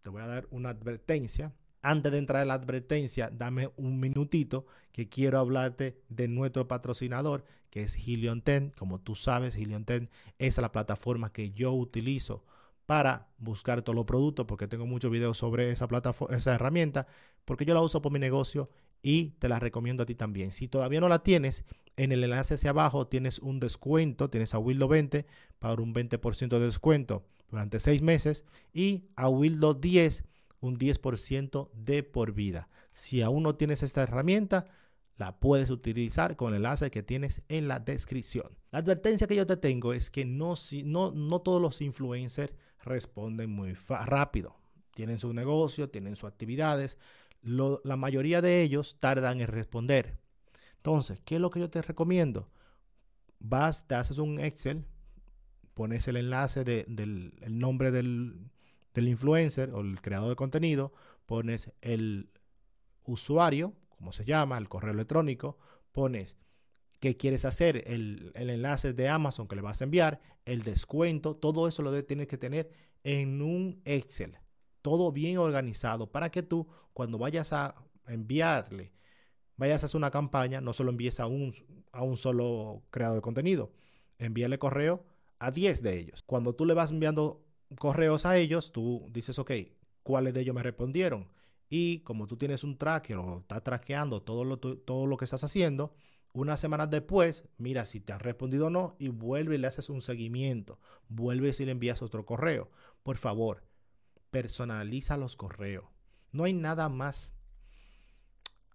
te 0.00 0.08
voy 0.08 0.22
a 0.22 0.26
dar 0.26 0.46
una 0.50 0.70
advertencia. 0.70 1.52
Antes 1.88 2.12
de 2.12 2.18
entrar 2.18 2.42
en 2.42 2.48
la 2.48 2.54
advertencia, 2.54 3.30
dame 3.32 3.70
un 3.78 3.98
minutito 3.98 4.66
que 4.92 5.08
quiero 5.08 5.38
hablarte 5.38 6.02
de 6.10 6.28
nuestro 6.28 6.68
patrocinador, 6.68 7.46
que 7.70 7.82
es 7.82 7.96
Helion 7.96 8.42
10. 8.44 8.74
Como 8.74 9.00
tú 9.00 9.14
sabes, 9.14 9.56
Helion 9.56 9.86
10 9.86 10.10
es 10.38 10.58
la 10.58 10.70
plataforma 10.70 11.32
que 11.32 11.50
yo 11.52 11.72
utilizo 11.72 12.44
para 12.84 13.28
buscar 13.38 13.80
todos 13.80 13.96
los 13.96 14.04
productos, 14.04 14.44
porque 14.44 14.68
tengo 14.68 14.84
muchos 14.84 15.10
videos 15.10 15.38
sobre 15.38 15.70
esa 15.70 15.88
plataforma, 15.88 16.36
esa 16.36 16.54
herramienta, 16.54 17.06
porque 17.46 17.64
yo 17.64 17.72
la 17.72 17.80
uso 17.80 18.02
por 18.02 18.12
mi 18.12 18.18
negocio 18.18 18.68
y 19.00 19.30
te 19.38 19.48
la 19.48 19.58
recomiendo 19.58 20.02
a 20.02 20.06
ti 20.06 20.14
también. 20.14 20.52
Si 20.52 20.68
todavía 20.68 21.00
no 21.00 21.08
la 21.08 21.22
tienes, 21.22 21.64
en 21.96 22.12
el 22.12 22.22
enlace 22.22 22.56
hacia 22.56 22.68
abajo 22.68 23.06
tienes 23.06 23.38
un 23.38 23.60
descuento, 23.60 24.28
tienes 24.28 24.52
a 24.52 24.58
Wildo 24.58 24.88
20 24.88 25.24
para 25.58 25.80
un 25.80 25.94
20% 25.94 26.58
de 26.58 26.66
descuento 26.66 27.24
durante 27.50 27.80
seis 27.80 28.02
meses 28.02 28.44
y 28.74 29.06
a 29.16 29.30
Wildo 29.30 29.72
10 29.72 30.24
un 30.60 30.78
10% 30.78 31.70
de 31.72 32.02
por 32.02 32.32
vida. 32.32 32.68
Si 32.92 33.22
aún 33.22 33.42
no 33.42 33.56
tienes 33.56 33.82
esta 33.82 34.02
herramienta, 34.02 34.66
la 35.16 35.38
puedes 35.40 35.70
utilizar 35.70 36.36
con 36.36 36.52
el 36.52 36.58
enlace 36.58 36.90
que 36.90 37.02
tienes 37.02 37.42
en 37.48 37.68
la 37.68 37.80
descripción. 37.80 38.56
La 38.70 38.78
advertencia 38.78 39.26
que 39.26 39.36
yo 39.36 39.46
te 39.46 39.56
tengo 39.56 39.92
es 39.92 40.10
que 40.10 40.24
no, 40.24 40.54
no, 40.84 41.10
no 41.12 41.40
todos 41.40 41.60
los 41.60 41.80
influencers 41.80 42.52
responden 42.84 43.50
muy 43.50 43.74
rápido. 43.74 44.56
Tienen 44.94 45.18
su 45.18 45.32
negocio, 45.32 45.90
tienen 45.90 46.16
sus 46.16 46.28
actividades. 46.28 46.98
la 47.42 47.96
mayoría 47.96 48.40
de 48.40 48.62
ellos 48.62 48.96
tardan 49.00 49.40
en 49.40 49.48
responder. 49.48 50.18
Entonces, 50.76 51.20
¿qué 51.24 51.36
es 51.36 51.40
lo 51.40 51.50
que 51.50 51.60
yo 51.60 51.70
te 51.70 51.82
recomiendo? 51.82 52.48
Vas, 53.40 53.86
te 53.86 53.96
haces 53.96 54.18
un 54.18 54.40
Excel, 54.40 54.84
pones 55.74 56.06
el 56.08 56.16
enlace 56.16 56.64
del 56.64 57.32
nombre 57.48 57.90
del, 57.90 58.50
del 58.94 59.08
influencer 59.08 59.70
o 59.70 59.80
el 59.80 60.00
creador 60.00 60.30
de 60.30 60.36
contenido, 60.36 60.92
pones 61.26 61.72
el 61.82 62.30
usuario, 63.04 63.74
como 63.96 64.12
se 64.12 64.24
llama, 64.24 64.58
el 64.58 64.68
correo 64.68 64.92
electrónico, 64.92 65.58
pones 65.92 66.36
qué 67.00 67.16
quieres 67.16 67.44
hacer, 67.44 67.84
el, 67.86 68.32
enlace 68.34 68.92
de 68.92 69.08
Amazon 69.08 69.48
que 69.48 69.56
le 69.56 69.62
vas 69.62 69.80
a 69.80 69.84
enviar, 69.84 70.20
el 70.44 70.62
descuento, 70.62 71.36
todo 71.36 71.68
eso 71.68 71.82
lo 71.82 72.04
tienes 72.04 72.26
que 72.26 72.38
tener 72.38 72.70
en 73.04 73.42
un 73.42 73.80
Excel, 73.84 74.38
todo 74.82 75.12
bien 75.12 75.38
organizado 75.38 76.10
para 76.10 76.30
que 76.30 76.42
tú 76.42 76.68
cuando 76.92 77.18
vayas 77.18 77.52
a 77.52 77.74
enviarle, 78.06 78.92
vayas 79.56 79.82
a 79.82 79.86
hacer 79.86 79.98
una 79.98 80.10
campaña, 80.10 80.60
no 80.60 80.72
solo 80.72 80.90
envíes 80.90 81.20
a 81.20 81.26
un, 81.26 81.54
a 81.92 82.02
un 82.02 82.16
solo 82.16 82.82
creador 82.90 83.16
de 83.16 83.22
contenido, 83.22 83.72
envíale 84.18 84.58
correo 84.58 85.04
a 85.38 85.50
10 85.50 85.82
de 85.82 85.98
ellos. 85.98 86.22
Cuando 86.22 86.54
tú 86.54 86.64
le 86.64 86.74
vas 86.74 86.90
enviando 86.90 87.44
correos 87.76 88.26
a 88.26 88.36
ellos, 88.36 88.72
tú 88.72 89.06
dices, 89.10 89.38
ok, 89.38 89.52
¿cuáles 90.02 90.34
de 90.34 90.40
ellos 90.40 90.54
me 90.54 90.62
respondieron? 90.62 91.28
Y 91.68 92.00
como 92.00 92.26
tú 92.26 92.36
tienes 92.36 92.64
un 92.64 92.78
tracker 92.78 93.16
o 93.16 93.40
estás 93.40 93.62
traqueando 93.62 94.22
todo 94.22 94.44
lo, 94.44 94.58
todo 94.58 95.06
lo 95.06 95.16
que 95.16 95.24
estás 95.24 95.44
haciendo, 95.44 95.92
unas 96.32 96.60
semanas 96.60 96.90
después, 96.90 97.44
mira 97.58 97.84
si 97.84 98.00
te 98.00 98.12
han 98.12 98.20
respondido 98.20 98.66
o 98.66 98.70
no 98.70 98.96
y 98.98 99.08
vuelve 99.08 99.56
y 99.56 99.58
le 99.58 99.66
haces 99.66 99.88
un 99.88 100.02
seguimiento. 100.02 100.78
Vuelve 101.08 101.52
y 101.58 101.64
le 101.64 101.72
envías 101.72 102.02
otro 102.02 102.24
correo. 102.24 102.70
Por 103.02 103.16
favor, 103.16 103.64
personaliza 104.30 105.16
los 105.16 105.36
correos. 105.36 105.84
No 106.32 106.44
hay 106.44 106.52
nada 106.52 106.88
más 106.88 107.32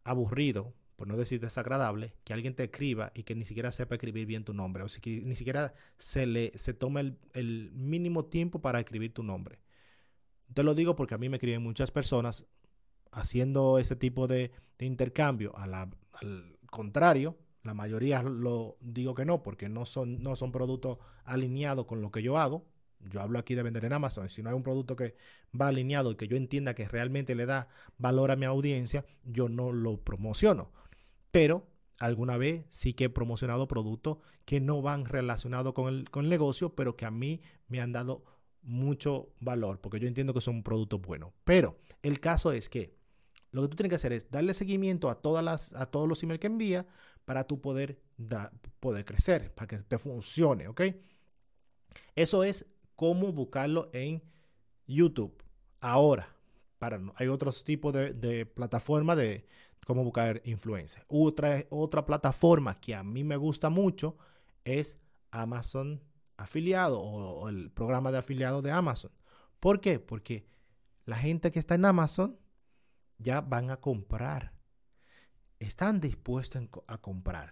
aburrido, 0.04 0.74
no 1.06 1.18
decir 1.18 1.40
desagradable, 1.40 2.16
que 2.24 2.34
alguien 2.34 2.56
te 2.56 2.66
escriba 2.66 3.12
y 3.16 3.24
que 3.24 3.36
ni 3.36 3.46
siquiera 3.46 3.72
sepa 3.72 3.96
escribir 3.96 4.26
bien 4.26 4.44
tu 4.44 4.54
nombre. 4.54 4.84
O 4.84 4.90
si 4.90 5.02
ni 5.22 5.36
siquiera 5.36 5.74
se 5.98 6.26
le 6.26 6.52
se 6.56 6.74
tome 6.74 7.16
el, 7.34 7.72
mínimo 7.74 8.26
tiempo 8.26 8.62
para 8.62 8.80
escribir 8.80 9.14
tu 9.14 9.24
nombre. 9.24 9.60
Te 10.54 10.64
lo 10.64 10.76
digo 10.76 10.96
porque 10.96 11.16
a 11.16 11.18
mí 11.18 11.30
me 11.30 11.38
escriben 11.38 11.64
muchas 11.64 11.92
personas 11.92 12.46
haciendo 13.12 13.80
ese 13.80 13.96
tipo 13.96 14.28
de, 14.28 14.52
intercambio. 14.80 15.54
al 15.58 16.58
contrario, 16.70 17.38
la 17.64 17.74
mayoría 17.74 18.22
lo 18.22 18.78
digo 18.82 19.16
que 19.16 19.26
no, 19.26 19.42
porque 19.42 19.70
no 19.70 19.86
son, 19.86 20.22
no 20.22 20.36
son 20.36 20.52
productos 20.52 20.98
alineados 21.24 21.86
con 21.86 22.02
lo 22.02 22.12
que 22.12 22.22
yo 22.22 22.38
hago. 22.38 22.66
Yo 23.00 23.22
hablo 23.22 23.40
aquí 23.40 23.56
de 23.56 23.64
vender 23.64 23.86
en 23.86 23.94
Amazon. 23.94 24.30
Si 24.30 24.44
no 24.44 24.50
hay 24.50 24.56
un 24.56 24.64
producto 24.64 24.96
que 24.96 25.16
va 25.60 25.68
alineado 25.68 26.12
y 26.12 26.16
que 26.16 26.28
yo 26.28 26.36
entienda 26.36 26.74
que 26.74 26.88
realmente 26.88 27.36
le 27.36 27.46
da 27.46 27.70
valor 27.98 28.32
a 28.32 28.36
mi 28.36 28.46
audiencia, 28.46 29.06
yo 29.24 29.50
no 29.50 29.72
lo 29.72 29.98
promociono. 29.98 30.72
Pero 31.34 31.66
alguna 31.98 32.38
vez 32.38 32.64
sí 32.70 32.94
que 32.94 33.06
he 33.06 33.10
promocionado 33.10 33.68
productos 33.68 34.20
que 34.46 34.60
no 34.60 34.84
van 34.84 35.06
relacionados 35.06 35.74
con 35.74 35.92
el, 35.92 36.12
con 36.12 36.26
el 36.26 36.30
negocio, 36.30 36.76
pero 36.76 36.96
que 36.96 37.08
a 37.08 37.12
mí 37.12 37.42
me 37.68 37.82
han 37.82 37.92
dado 37.92 38.24
mucho 38.62 39.34
valor, 39.40 39.82
porque 39.82 40.00
yo 40.00 40.08
entiendo 40.08 40.36
que 40.36 40.42
son 40.42 40.58
un 40.58 40.64
producto 40.64 41.00
bueno. 41.00 41.34
Pero 41.44 41.80
el 42.04 42.20
caso 42.20 42.52
es 42.52 42.70
que 42.70 42.96
lo 43.50 43.64
que 43.64 43.70
tú 43.70 43.76
tienes 43.76 43.90
que 43.90 43.96
hacer 43.96 44.14
es 44.14 44.30
darle 44.30 44.54
seguimiento 44.54 45.10
a, 45.10 45.24
todas 45.24 45.44
las, 45.44 45.74
a 45.74 45.88
todos 45.88 46.08
los 46.08 46.22
emails 46.22 46.40
que 46.40 46.46
envía 46.46 46.86
para 47.26 47.46
tú 47.46 47.60
poder, 47.60 48.00
poder 48.80 49.04
crecer, 49.04 49.52
para 49.56 49.68
que 49.68 49.78
te 49.80 49.98
funcione, 49.98 50.68
¿ok? 50.68 50.82
Eso 52.16 52.44
es 52.44 52.68
cómo 52.96 53.32
buscarlo 53.32 53.90
en 53.92 54.22
YouTube. 54.86 55.34
Ahora, 55.80 56.33
hay 57.16 57.28
otros 57.28 57.64
tipos 57.64 57.94
de, 57.94 58.14
de 58.14 58.46
plataformas 58.46 59.18
de 59.18 59.46
cómo 59.86 60.04
buscar 60.04 60.42
influencia. 60.46 61.04
Otra, 61.08 61.66
otra 61.70 62.06
plataforma 62.06 62.80
que 62.80 62.96
a 62.96 63.04
mí 63.04 63.24
me 63.24 63.38
gusta 63.38 63.70
mucho 63.70 64.18
es 64.64 64.98
Amazon 65.32 66.02
afiliado 66.38 67.00
o 67.00 67.50
el 67.50 67.72
programa 67.72 68.12
de 68.12 68.18
afiliado 68.20 68.62
de 68.62 68.72
Amazon. 68.72 69.12
¿Por 69.60 69.80
qué? 69.80 70.00
Porque 70.00 70.46
la 71.06 71.18
gente 71.18 71.52
que 71.52 71.60
está 71.60 71.76
en 71.76 71.86
Amazon 71.86 72.38
ya 73.18 73.42
van 73.42 73.70
a 73.70 73.78
comprar. 73.78 74.54
Están 75.60 76.00
dispuestos 76.00 76.68
a 76.88 76.98
comprar. 76.98 77.52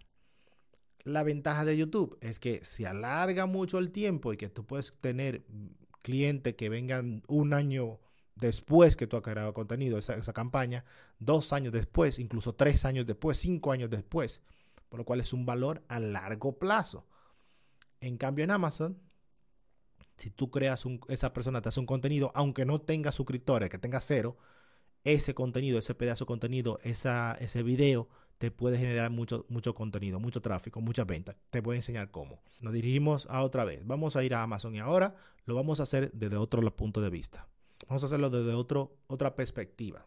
La 1.03 1.23
ventaja 1.23 1.65
de 1.65 1.77
YouTube 1.77 2.17
es 2.21 2.39
que 2.39 2.63
se 2.63 2.85
alarga 2.85 3.45
mucho 3.45 3.79
el 3.79 3.91
tiempo 3.91 4.33
y 4.33 4.37
que 4.37 4.49
tú 4.49 4.65
puedes 4.65 4.93
tener 4.99 5.45
clientes 6.01 6.55
que 6.55 6.69
vengan 6.69 7.23
un 7.27 7.53
año 7.53 7.99
después 8.35 8.95
que 8.95 9.07
tú 9.07 9.17
has 9.17 9.23
creado 9.23 9.53
contenido, 9.53 9.97
esa, 9.97 10.15
esa, 10.15 10.33
campaña, 10.33 10.85
dos 11.19 11.53
años 11.53 11.73
después, 11.73 12.19
incluso 12.19 12.53
tres 12.53 12.85
años 12.85 13.05
después, 13.05 13.37
cinco 13.37 13.71
años 13.71 13.89
después, 13.89 14.41
por 14.89 14.99
lo 14.99 15.05
cual 15.05 15.19
es 15.19 15.33
un 15.33 15.45
valor 15.45 15.83
a 15.87 15.99
largo 15.99 16.57
plazo. 16.57 17.05
En 17.99 18.17
cambio, 18.17 18.43
en 18.43 18.51
Amazon, 18.51 18.97
si 20.17 20.29
tú 20.29 20.51
creas 20.51 20.85
un, 20.85 20.99
esa 21.07 21.33
persona 21.33 21.61
te 21.61 21.69
hace 21.69 21.79
un 21.79 21.85
contenido, 21.85 22.31
aunque 22.35 22.65
no 22.65 22.81
tenga 22.81 23.11
suscriptores, 23.11 23.69
que 23.69 23.77
tenga 23.77 23.99
cero, 24.01 24.37
ese 25.03 25.33
contenido, 25.33 25.79
ese 25.79 25.95
pedazo 25.95 26.25
de 26.25 26.27
contenido, 26.27 26.79
esa, 26.83 27.33
ese 27.39 27.63
video, 27.63 28.07
te 28.37 28.51
puede 28.51 28.77
generar 28.77 29.11
mucho, 29.11 29.45
mucho 29.49 29.75
contenido, 29.75 30.19
mucho 30.19 30.41
tráfico, 30.41 30.81
muchas 30.81 31.05
ventas. 31.05 31.35
Te 31.51 31.61
voy 31.61 31.75
a 31.75 31.77
enseñar 31.77 32.11
cómo. 32.11 32.41
Nos 32.59 32.73
dirigimos 32.73 33.27
a 33.29 33.43
otra 33.43 33.65
vez. 33.65 33.85
Vamos 33.85 34.15
a 34.15 34.23
ir 34.23 34.33
a 34.33 34.43
Amazon 34.43 34.75
y 34.75 34.79
ahora 34.79 35.15
lo 35.45 35.55
vamos 35.55 35.79
a 35.79 35.83
hacer 35.83 36.11
desde 36.13 36.37
otro 36.37 36.61
punto 36.75 37.01
de 37.01 37.09
vista. 37.09 37.47
Vamos 37.87 38.03
a 38.03 38.05
hacerlo 38.05 38.29
desde 38.29 38.53
otro, 38.53 38.97
otra 39.07 39.35
perspectiva. 39.35 40.05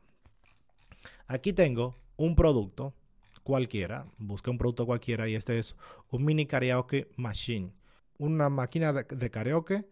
Aquí 1.26 1.52
tengo 1.52 1.96
un 2.16 2.36
producto 2.36 2.94
cualquiera. 3.42 4.06
Busqué 4.18 4.50
un 4.50 4.58
producto 4.58 4.86
cualquiera 4.86 5.28
y 5.28 5.34
este 5.34 5.58
es 5.58 5.74
un 6.10 6.24
mini 6.24 6.46
karaoke 6.46 7.10
machine. 7.16 7.72
Una 8.18 8.48
máquina 8.48 8.92
de, 8.92 9.04
de 9.04 9.30
karaoke. 9.30 9.84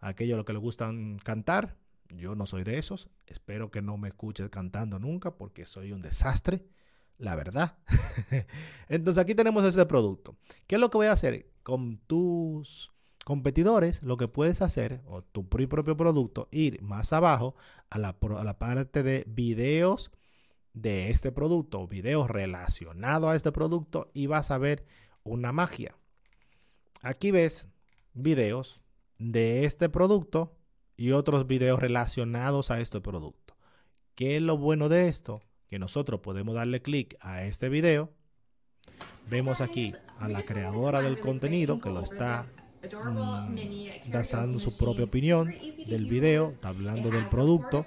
Aquello 0.00 0.34
a 0.34 0.38
lo 0.38 0.44
que 0.44 0.52
le 0.52 0.58
gustan 0.58 1.18
cantar 1.18 1.76
yo 2.16 2.34
no 2.34 2.46
soy 2.46 2.64
de 2.64 2.78
esos. 2.78 3.08
Espero 3.26 3.70
que 3.70 3.82
no 3.82 3.96
me 3.96 4.08
escuches 4.08 4.48
cantando 4.50 4.98
nunca 4.98 5.34
porque 5.34 5.66
soy 5.66 5.92
un 5.92 6.02
desastre, 6.02 6.64
la 7.18 7.34
verdad. 7.34 7.78
Entonces 8.88 9.20
aquí 9.20 9.34
tenemos 9.34 9.64
este 9.64 9.84
producto. 9.86 10.36
¿Qué 10.66 10.76
es 10.76 10.80
lo 10.80 10.90
que 10.90 10.98
voy 10.98 11.06
a 11.06 11.12
hacer? 11.12 11.50
Con 11.62 11.98
tus 11.98 12.91
competidores, 13.24 14.02
lo 14.02 14.16
que 14.16 14.28
puedes 14.28 14.62
hacer, 14.62 15.00
o 15.06 15.22
tu 15.22 15.48
propio 15.48 15.96
producto, 15.96 16.48
ir 16.50 16.82
más 16.82 17.12
abajo 17.12 17.54
a 17.90 17.98
la, 17.98 18.16
a 18.38 18.44
la 18.44 18.58
parte 18.58 19.02
de 19.02 19.24
videos 19.26 20.10
de 20.74 21.10
este 21.10 21.32
producto, 21.32 21.86
videos 21.86 22.30
relacionados 22.30 23.30
a 23.30 23.36
este 23.36 23.52
producto 23.52 24.10
y 24.14 24.26
vas 24.26 24.50
a 24.50 24.58
ver 24.58 24.84
una 25.22 25.52
magia. 25.52 25.94
Aquí 27.02 27.30
ves 27.30 27.68
videos 28.14 28.80
de 29.18 29.64
este 29.64 29.88
producto 29.88 30.56
y 30.96 31.12
otros 31.12 31.46
videos 31.46 31.80
relacionados 31.80 32.70
a 32.70 32.80
este 32.80 33.00
producto. 33.00 33.54
¿Qué 34.14 34.36
es 34.36 34.42
lo 34.42 34.56
bueno 34.56 34.88
de 34.88 35.08
esto? 35.08 35.42
Que 35.68 35.78
nosotros 35.78 36.20
podemos 36.20 36.54
darle 36.54 36.82
clic 36.82 37.16
a 37.20 37.44
este 37.44 37.68
video. 37.68 38.10
Vemos 39.30 39.60
aquí 39.60 39.94
a 40.18 40.28
la 40.28 40.42
creadora 40.42 41.00
del 41.00 41.18
contenido 41.18 41.80
que 41.80 41.90
lo 41.90 42.00
está 42.00 42.46
mm, 42.82 44.10
dando 44.10 44.58
su 44.58 44.76
propia 44.76 45.04
opinión 45.04 45.48
del 45.86 46.06
video, 46.06 46.50
está 46.50 46.68
hablando 46.68 47.10
del 47.10 47.28
producto, 47.28 47.86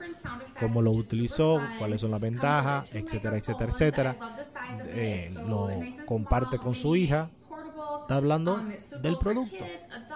cómo 0.59 0.81
lo 0.81 0.91
utilizó, 0.91 1.61
cuáles 1.77 2.01
son 2.01 2.11
las 2.11 2.21
ventajas, 2.21 2.93
etcétera, 2.95 3.37
etcétera, 3.37 3.71
etcétera. 3.71 4.17
Eh, 4.87 5.33
lo 5.47 5.69
comparte 6.05 6.57
con 6.57 6.75
su 6.75 6.95
hija, 6.95 7.29
está 8.01 8.17
hablando 8.17 8.61
del 9.01 9.17
producto. 9.17 9.65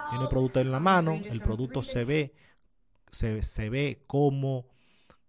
Tiene 0.09 0.23
el 0.23 0.29
producto 0.29 0.59
en 0.59 0.71
la 0.71 0.79
mano, 0.79 1.13
el 1.13 1.41
producto 1.41 1.81
se 1.81 2.03
ve, 2.03 2.33
se, 3.11 3.43
se 3.43 3.69
ve 3.69 4.03
como, 4.07 4.67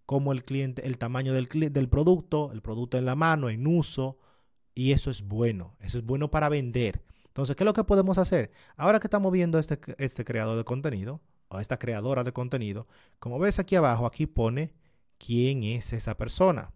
como 0.07 0.33
el 0.33 0.45
cliente, 0.45 0.87
el 0.87 0.99
tamaño 0.99 1.33
del, 1.33 1.49
del 1.73 1.88
producto, 1.88 2.52
el 2.52 2.62
producto 2.62 2.99
en 2.99 3.04
la 3.04 3.16
mano, 3.16 3.50
en 3.50 3.66
uso, 3.66 4.19
y 4.75 4.92
eso 4.92 5.11
es 5.11 5.23
bueno, 5.23 5.76
eso 5.80 5.99
es 5.99 6.04
bueno 6.04 6.30
para 6.30 6.49
vender. 6.49 7.02
Entonces, 7.30 7.54
¿qué 7.54 7.62
es 7.62 7.66
lo 7.66 7.72
que 7.72 7.84
podemos 7.84 8.18
hacer? 8.18 8.50
Ahora 8.76 8.99
que 8.99 9.06
estamos 9.06 9.30
viendo 9.30 9.58
este, 9.60 9.78
este 9.99 10.25
creador 10.25 10.56
de 10.56 10.64
contenido, 10.64 11.20
o 11.49 11.60
esta 11.60 11.78
creadora 11.78 12.25
de 12.25 12.32
contenido, 12.32 12.88
como 13.18 13.38
ves 13.38 13.58
aquí 13.58 13.76
abajo, 13.76 14.06
aquí 14.06 14.26
pone 14.26 14.72
quién 15.18 15.62
es 15.62 15.92
esa 15.92 16.16
persona. 16.16 16.72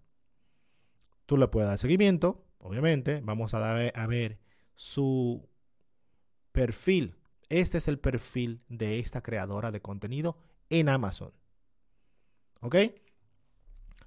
Tú 1.26 1.36
le 1.36 1.48
puedes 1.48 1.68
dar 1.68 1.78
seguimiento, 1.78 2.44
obviamente, 2.58 3.20
vamos 3.24 3.54
a, 3.54 3.58
a 3.58 4.06
ver 4.06 4.38
su 4.76 5.48
perfil. 6.52 7.16
Este 7.48 7.78
es 7.78 7.88
el 7.88 7.98
perfil 7.98 8.62
de 8.68 9.00
esta 9.00 9.22
creadora 9.22 9.72
de 9.72 9.80
contenido 9.80 10.38
en 10.70 10.88
Amazon. 10.88 11.32
¿Ok? 12.60 12.76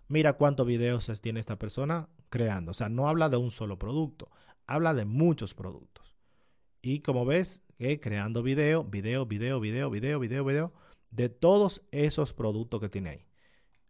Mira 0.07 0.33
cuántos 0.33 0.65
videos 0.65 1.11
tiene 1.21 1.39
esta 1.39 1.59
persona 1.59 2.09
creando. 2.29 2.71
O 2.71 2.73
sea, 2.73 2.89
no 2.89 3.07
habla 3.07 3.29
de 3.29 3.37
un 3.37 3.51
solo 3.51 3.77
producto, 3.77 4.31
habla 4.65 4.93
de 4.93 5.05
muchos 5.05 5.53
productos. 5.53 6.16
Y 6.81 6.99
como 6.99 7.25
ves, 7.25 7.63
creando 8.01 8.43
video, 8.43 8.83
video, 8.83 9.25
video, 9.25 9.59
video, 9.59 9.89
video, 9.89 10.19
video, 10.19 10.43
video, 10.45 10.73
de 11.11 11.29
todos 11.29 11.81
esos 11.91 12.33
productos 12.33 12.81
que 12.81 12.89
tiene 12.89 13.09
ahí. 13.09 13.27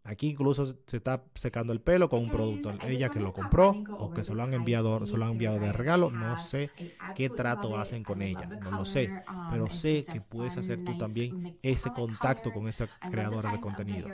Aquí 0.04 0.30
incluso 0.30 0.78
se 0.86 0.96
está 0.96 1.22
secando 1.34 1.74
el 1.74 1.82
pelo 1.82 2.08
con 2.08 2.20
un 2.20 2.30
producto. 2.30 2.72
Ella 2.86 3.10
que 3.10 3.20
lo 3.20 3.34
compró 3.34 3.74
o 3.98 4.10
que 4.10 4.24
se 4.24 4.34
lo 4.34 4.42
han 4.42 4.54
enviado, 4.54 5.06
se 5.06 5.18
lo 5.18 5.26
han 5.26 5.32
enviado 5.32 5.58
de 5.58 5.70
regalo. 5.70 6.10
No 6.10 6.38
sé 6.38 6.70
qué 7.14 7.28
trato 7.28 7.76
hacen 7.76 8.04
con 8.04 8.22
ella. 8.22 8.46
No 8.46 8.70
lo 8.70 8.84
sé. 8.86 9.10
Pero 9.50 9.68
sé 9.68 10.06
que 10.10 10.22
puedes 10.22 10.56
hacer 10.56 10.82
tú 10.82 10.96
también 10.96 11.58
ese 11.60 11.92
contacto 11.92 12.52
con 12.52 12.68
esa 12.68 12.88
creadora 13.10 13.52
de 13.52 13.60
contenido. 13.60 14.08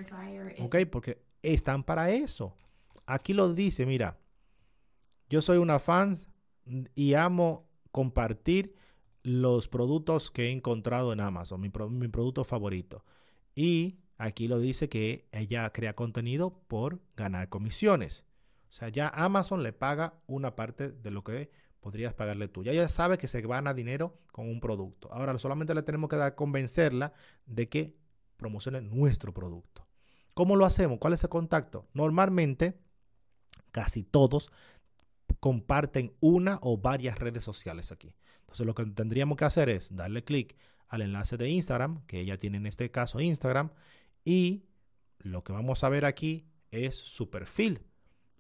¿Ok? 0.59 0.78
Porque 0.90 1.23
están 1.43 1.85
para 1.85 2.11
eso. 2.11 2.57
Aquí 3.07 3.33
lo 3.33 3.54
dice, 3.54 3.87
mira. 3.87 4.19
Yo 5.31 5.43
soy 5.43 5.59
una 5.59 5.78
fan 5.78 6.19
y 6.97 7.14
amo 7.14 7.69
compartir 7.94 8.74
los 9.22 9.68
productos 9.68 10.30
que 10.30 10.48
he 10.48 10.50
encontrado 10.50 11.12
en 11.12 11.20
Amazon, 11.20 11.60
mi, 11.60 11.70
producto 11.70 12.44
favorito. 12.44 13.04
Y 13.54 14.00
Aquí 14.18 14.46
lo 14.46 14.58
dice 14.58 14.88
que 14.88 15.28
ella 15.32 15.70
crea 15.70 15.94
contenido 15.94 16.62
por 16.68 17.00
ganar 17.16 17.48
comisiones. 17.48 18.24
O 18.68 18.72
sea, 18.72 18.88
ya 18.88 19.08
Amazon 19.08 19.62
le 19.62 19.72
paga 19.72 20.14
una 20.26 20.54
parte 20.54 20.90
de 20.90 21.10
lo 21.10 21.24
que 21.24 21.50
podrías 21.80 22.14
pagarle 22.14 22.48
tú. 22.48 22.62
Ya 22.62 22.72
ella 22.72 22.88
sabe 22.88 23.18
que 23.18 23.28
se 23.28 23.40
gana 23.42 23.74
dinero 23.74 24.18
con 24.32 24.48
un 24.48 24.60
producto. 24.60 25.12
Ahora 25.12 25.36
solamente 25.38 25.74
le 25.74 25.82
tenemos 25.82 26.08
que 26.08 26.16
dar 26.16 26.34
convencerla 26.34 27.12
de 27.46 27.68
que 27.68 27.96
promocione 28.36 28.80
nuestro 28.80 29.34
producto. 29.34 29.86
¿Cómo 30.34 30.56
lo 30.56 30.64
hacemos? 30.64 30.98
¿Cuál 30.98 31.12
es 31.12 31.24
el 31.24 31.30
contacto? 31.30 31.88
Normalmente, 31.92 32.80
casi 33.72 34.02
todos 34.02 34.50
comparten 35.44 36.14
una 36.20 36.58
o 36.62 36.78
varias 36.78 37.18
redes 37.18 37.44
sociales 37.44 37.92
aquí. 37.92 38.16
Entonces 38.40 38.64
lo 38.64 38.74
que 38.74 38.86
tendríamos 38.86 39.36
que 39.36 39.44
hacer 39.44 39.68
es 39.68 39.94
darle 39.94 40.24
clic 40.24 40.56
al 40.88 41.02
enlace 41.02 41.36
de 41.36 41.50
Instagram, 41.50 42.00
que 42.06 42.18
ella 42.18 42.38
tiene 42.38 42.56
en 42.56 42.64
este 42.64 42.90
caso 42.90 43.20
Instagram, 43.20 43.68
y 44.24 44.64
lo 45.18 45.44
que 45.44 45.52
vamos 45.52 45.84
a 45.84 45.90
ver 45.90 46.06
aquí 46.06 46.46
es 46.70 46.94
su 46.94 47.28
perfil. 47.28 47.82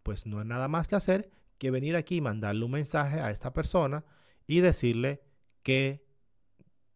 Pues 0.02 0.24
no 0.24 0.40
es 0.40 0.46
nada 0.46 0.66
más 0.66 0.88
que 0.88 0.96
hacer 0.96 1.30
que 1.58 1.70
venir 1.70 1.94
aquí 1.94 2.16
y 2.16 2.20
mandarle 2.22 2.64
un 2.64 2.70
mensaje 2.70 3.20
a 3.20 3.30
esta 3.30 3.52
persona 3.52 4.06
y 4.46 4.60
decirle 4.60 5.20
que, 5.62 6.06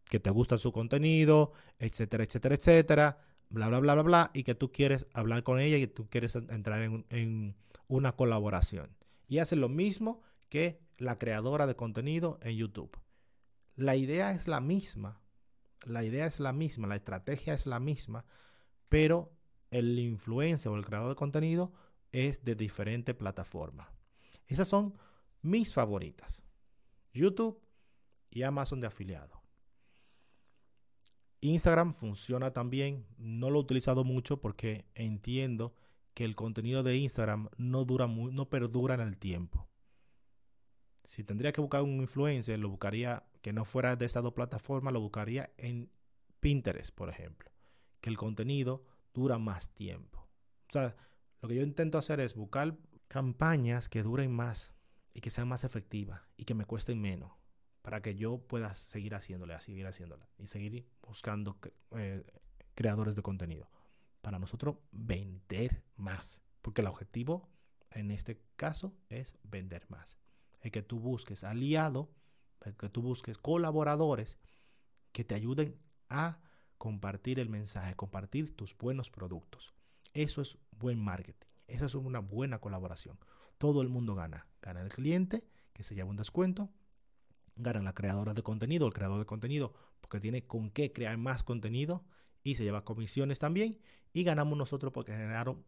que 0.05 0.19
te 0.19 0.31
gusta 0.31 0.57
su 0.57 0.71
contenido, 0.71 1.51
etcétera, 1.77 2.23
etcétera, 2.23 2.55
etcétera, 2.55 3.19
bla, 3.49 3.67
bla, 3.67 3.79
bla, 3.79 3.93
bla, 3.93 4.03
bla, 4.03 4.31
y 4.33 4.43
que 4.43 4.55
tú 4.55 4.71
quieres 4.71 5.05
hablar 5.13 5.43
con 5.43 5.59
ella 5.59 5.77
y 5.77 5.81
que 5.81 5.87
tú 5.87 6.09
quieres 6.09 6.35
entrar 6.35 6.81
en, 6.81 7.05
en 7.11 7.55
una 7.87 8.13
colaboración. 8.13 8.97
Y 9.29 9.37
hace 9.37 9.55
lo 9.55 9.69
mismo 9.69 10.21
que 10.49 10.81
la 10.97 11.17
creadora 11.17 11.67
de 11.67 11.75
contenido 11.75 12.39
en 12.41 12.57
YouTube. 12.57 12.97
La 13.75 13.95
idea 13.95 14.33
es 14.33 14.47
la 14.49 14.59
misma. 14.59 15.21
La 15.85 16.03
idea 16.03 16.25
es 16.25 16.41
la 16.41 16.51
misma, 16.51 16.87
la 16.87 16.97
estrategia 16.97 17.53
es 17.53 17.65
la 17.65 17.79
misma, 17.79 18.25
pero 18.89 19.31
el 19.71 19.97
influencer 19.97 20.69
o 20.69 20.75
el 20.75 20.85
creador 20.85 21.09
de 21.09 21.15
contenido 21.15 21.71
es 22.11 22.43
de 22.43 22.55
diferente 22.55 23.13
plataforma. 23.13 23.89
Esas 24.47 24.67
son 24.67 24.97
mis 25.41 25.73
favoritas. 25.73 26.43
YouTube 27.13 27.61
y 28.29 28.43
Amazon 28.43 28.81
de 28.81 28.87
afiliado. 28.87 29.41
Instagram 31.41 31.93
funciona 31.93 32.51
también. 32.51 33.05
No 33.17 33.49
lo 33.49 33.59
he 33.59 33.61
utilizado 33.61 34.03
mucho 34.03 34.41
porque 34.41 34.85
entiendo 34.95 35.75
que 36.13 36.25
el 36.25 36.35
contenido 36.35 36.83
de 36.83 36.97
Instagram 36.97 37.49
no 37.57 37.85
dura 37.85 38.07
no 38.07 38.49
perdura 38.49 38.95
en 38.95 39.01
el 39.01 39.17
tiempo. 39.17 39.67
Si 41.03 41.23
tendría 41.23 41.51
que 41.51 41.61
buscar 41.61 41.81
un 41.81 42.01
influencer, 42.01 42.59
lo 42.59 42.69
buscaría 42.69 43.23
que 43.41 43.53
no 43.53 43.65
fuera 43.65 43.95
de 43.95 44.05
estas 44.05 44.23
dos 44.23 44.33
plataformas, 44.33 44.93
lo 44.93 44.99
buscaría 44.99 45.51
en 45.57 45.89
Pinterest, 46.39 46.93
por 46.93 47.09
ejemplo 47.09 47.49
que 48.01 48.09
el 48.09 48.17
contenido 48.17 48.83
dura 49.13 49.37
más 49.37 49.69
tiempo. 49.73 50.27
O 50.69 50.71
sea, 50.71 50.95
lo 51.41 51.49
que 51.49 51.55
yo 51.55 51.63
intento 51.63 51.97
hacer 51.97 52.19
es 52.19 52.35
buscar 52.35 52.77
campañas 53.07 53.89
que 53.89 54.03
duren 54.03 54.31
más 54.31 54.73
y 55.13 55.21
que 55.21 55.29
sean 55.29 55.47
más 55.47 55.63
efectivas 55.63 56.21
y 56.37 56.45
que 56.45 56.53
me 56.53 56.65
cuesten 56.65 57.01
menos 57.01 57.31
para 57.81 58.01
que 58.01 58.15
yo 58.15 58.39
pueda 58.39 58.75
seguir 58.75 59.15
haciéndole, 59.15 59.59
seguir 59.61 59.87
haciéndola 59.87 60.27
y 60.37 60.47
seguir 60.47 60.85
buscando 61.01 61.57
eh, 61.91 62.23
creadores 62.75 63.15
de 63.15 63.23
contenido 63.23 63.69
para 64.21 64.39
nosotros 64.39 64.77
vender 64.91 65.83
más, 65.95 66.41
porque 66.61 66.81
el 66.81 66.87
objetivo 66.87 67.49
en 67.91 68.11
este 68.11 68.41
caso 68.55 68.93
es 69.09 69.37
vender 69.43 69.85
más. 69.89 70.17
Es 70.61 70.71
que 70.71 70.81
tú 70.81 70.99
busques 70.99 71.43
aliados, 71.43 72.07
que 72.77 72.89
tú 72.89 73.01
busques 73.01 73.37
colaboradores 73.37 74.37
que 75.11 75.23
te 75.23 75.35
ayuden 75.35 75.79
a 76.09 76.39
compartir 76.77 77.39
el 77.39 77.49
mensaje, 77.49 77.95
compartir 77.95 78.55
tus 78.55 78.77
buenos 78.77 79.09
productos. 79.09 79.73
Eso 80.13 80.41
es 80.41 80.57
buen 80.71 80.99
marketing. 80.99 81.47
Esa 81.67 81.85
es 81.85 81.95
una 81.95 82.19
buena 82.19 82.59
colaboración. 82.59 83.19
Todo 83.57 83.81
el 83.81 83.89
mundo 83.89 84.15
gana. 84.15 84.47
Gana 84.61 84.81
el 84.81 84.89
cliente, 84.89 85.45
que 85.73 85.83
se 85.83 85.95
lleva 85.95 86.09
un 86.09 86.15
descuento. 86.15 86.69
Gana 87.55 87.81
la 87.81 87.93
creadora 87.93 88.33
de 88.33 88.43
contenido, 88.43 88.87
el 88.87 88.93
creador 88.93 89.19
de 89.19 89.25
contenido, 89.25 89.73
porque 90.01 90.19
tiene 90.19 90.47
con 90.47 90.71
qué 90.71 90.91
crear 90.91 91.17
más 91.17 91.43
contenido 91.43 92.05
y 92.43 92.55
se 92.55 92.63
lleva 92.63 92.85
comisiones 92.85 93.39
también. 93.39 93.79
Y 94.11 94.23
ganamos 94.23 94.57
nosotros 94.57 94.91
porque 94.91 95.13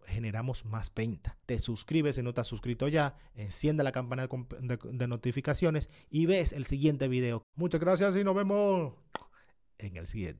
generamos 0.07 0.65
más 0.65 0.91
venta. 0.93 1.37
Te 1.45 1.59
suscribes 1.59 2.15
si 2.15 2.23
no 2.23 2.29
estás 2.29 2.47
suscrito 2.47 2.87
ya, 2.87 3.15
enciende 3.35 3.83
la 3.83 3.91
campana 3.91 4.27
de, 4.27 4.79
de 4.83 5.07
notificaciones 5.07 5.91
y 6.09 6.25
ves 6.25 6.51
el 6.51 6.65
siguiente 6.65 7.07
video. 7.07 7.43
Muchas 7.55 7.79
gracias 7.79 8.15
y 8.15 8.23
nos 8.23 8.33
vemos 8.33 8.93
en 9.77 9.97
el 9.97 10.07
siguiente. 10.07 10.39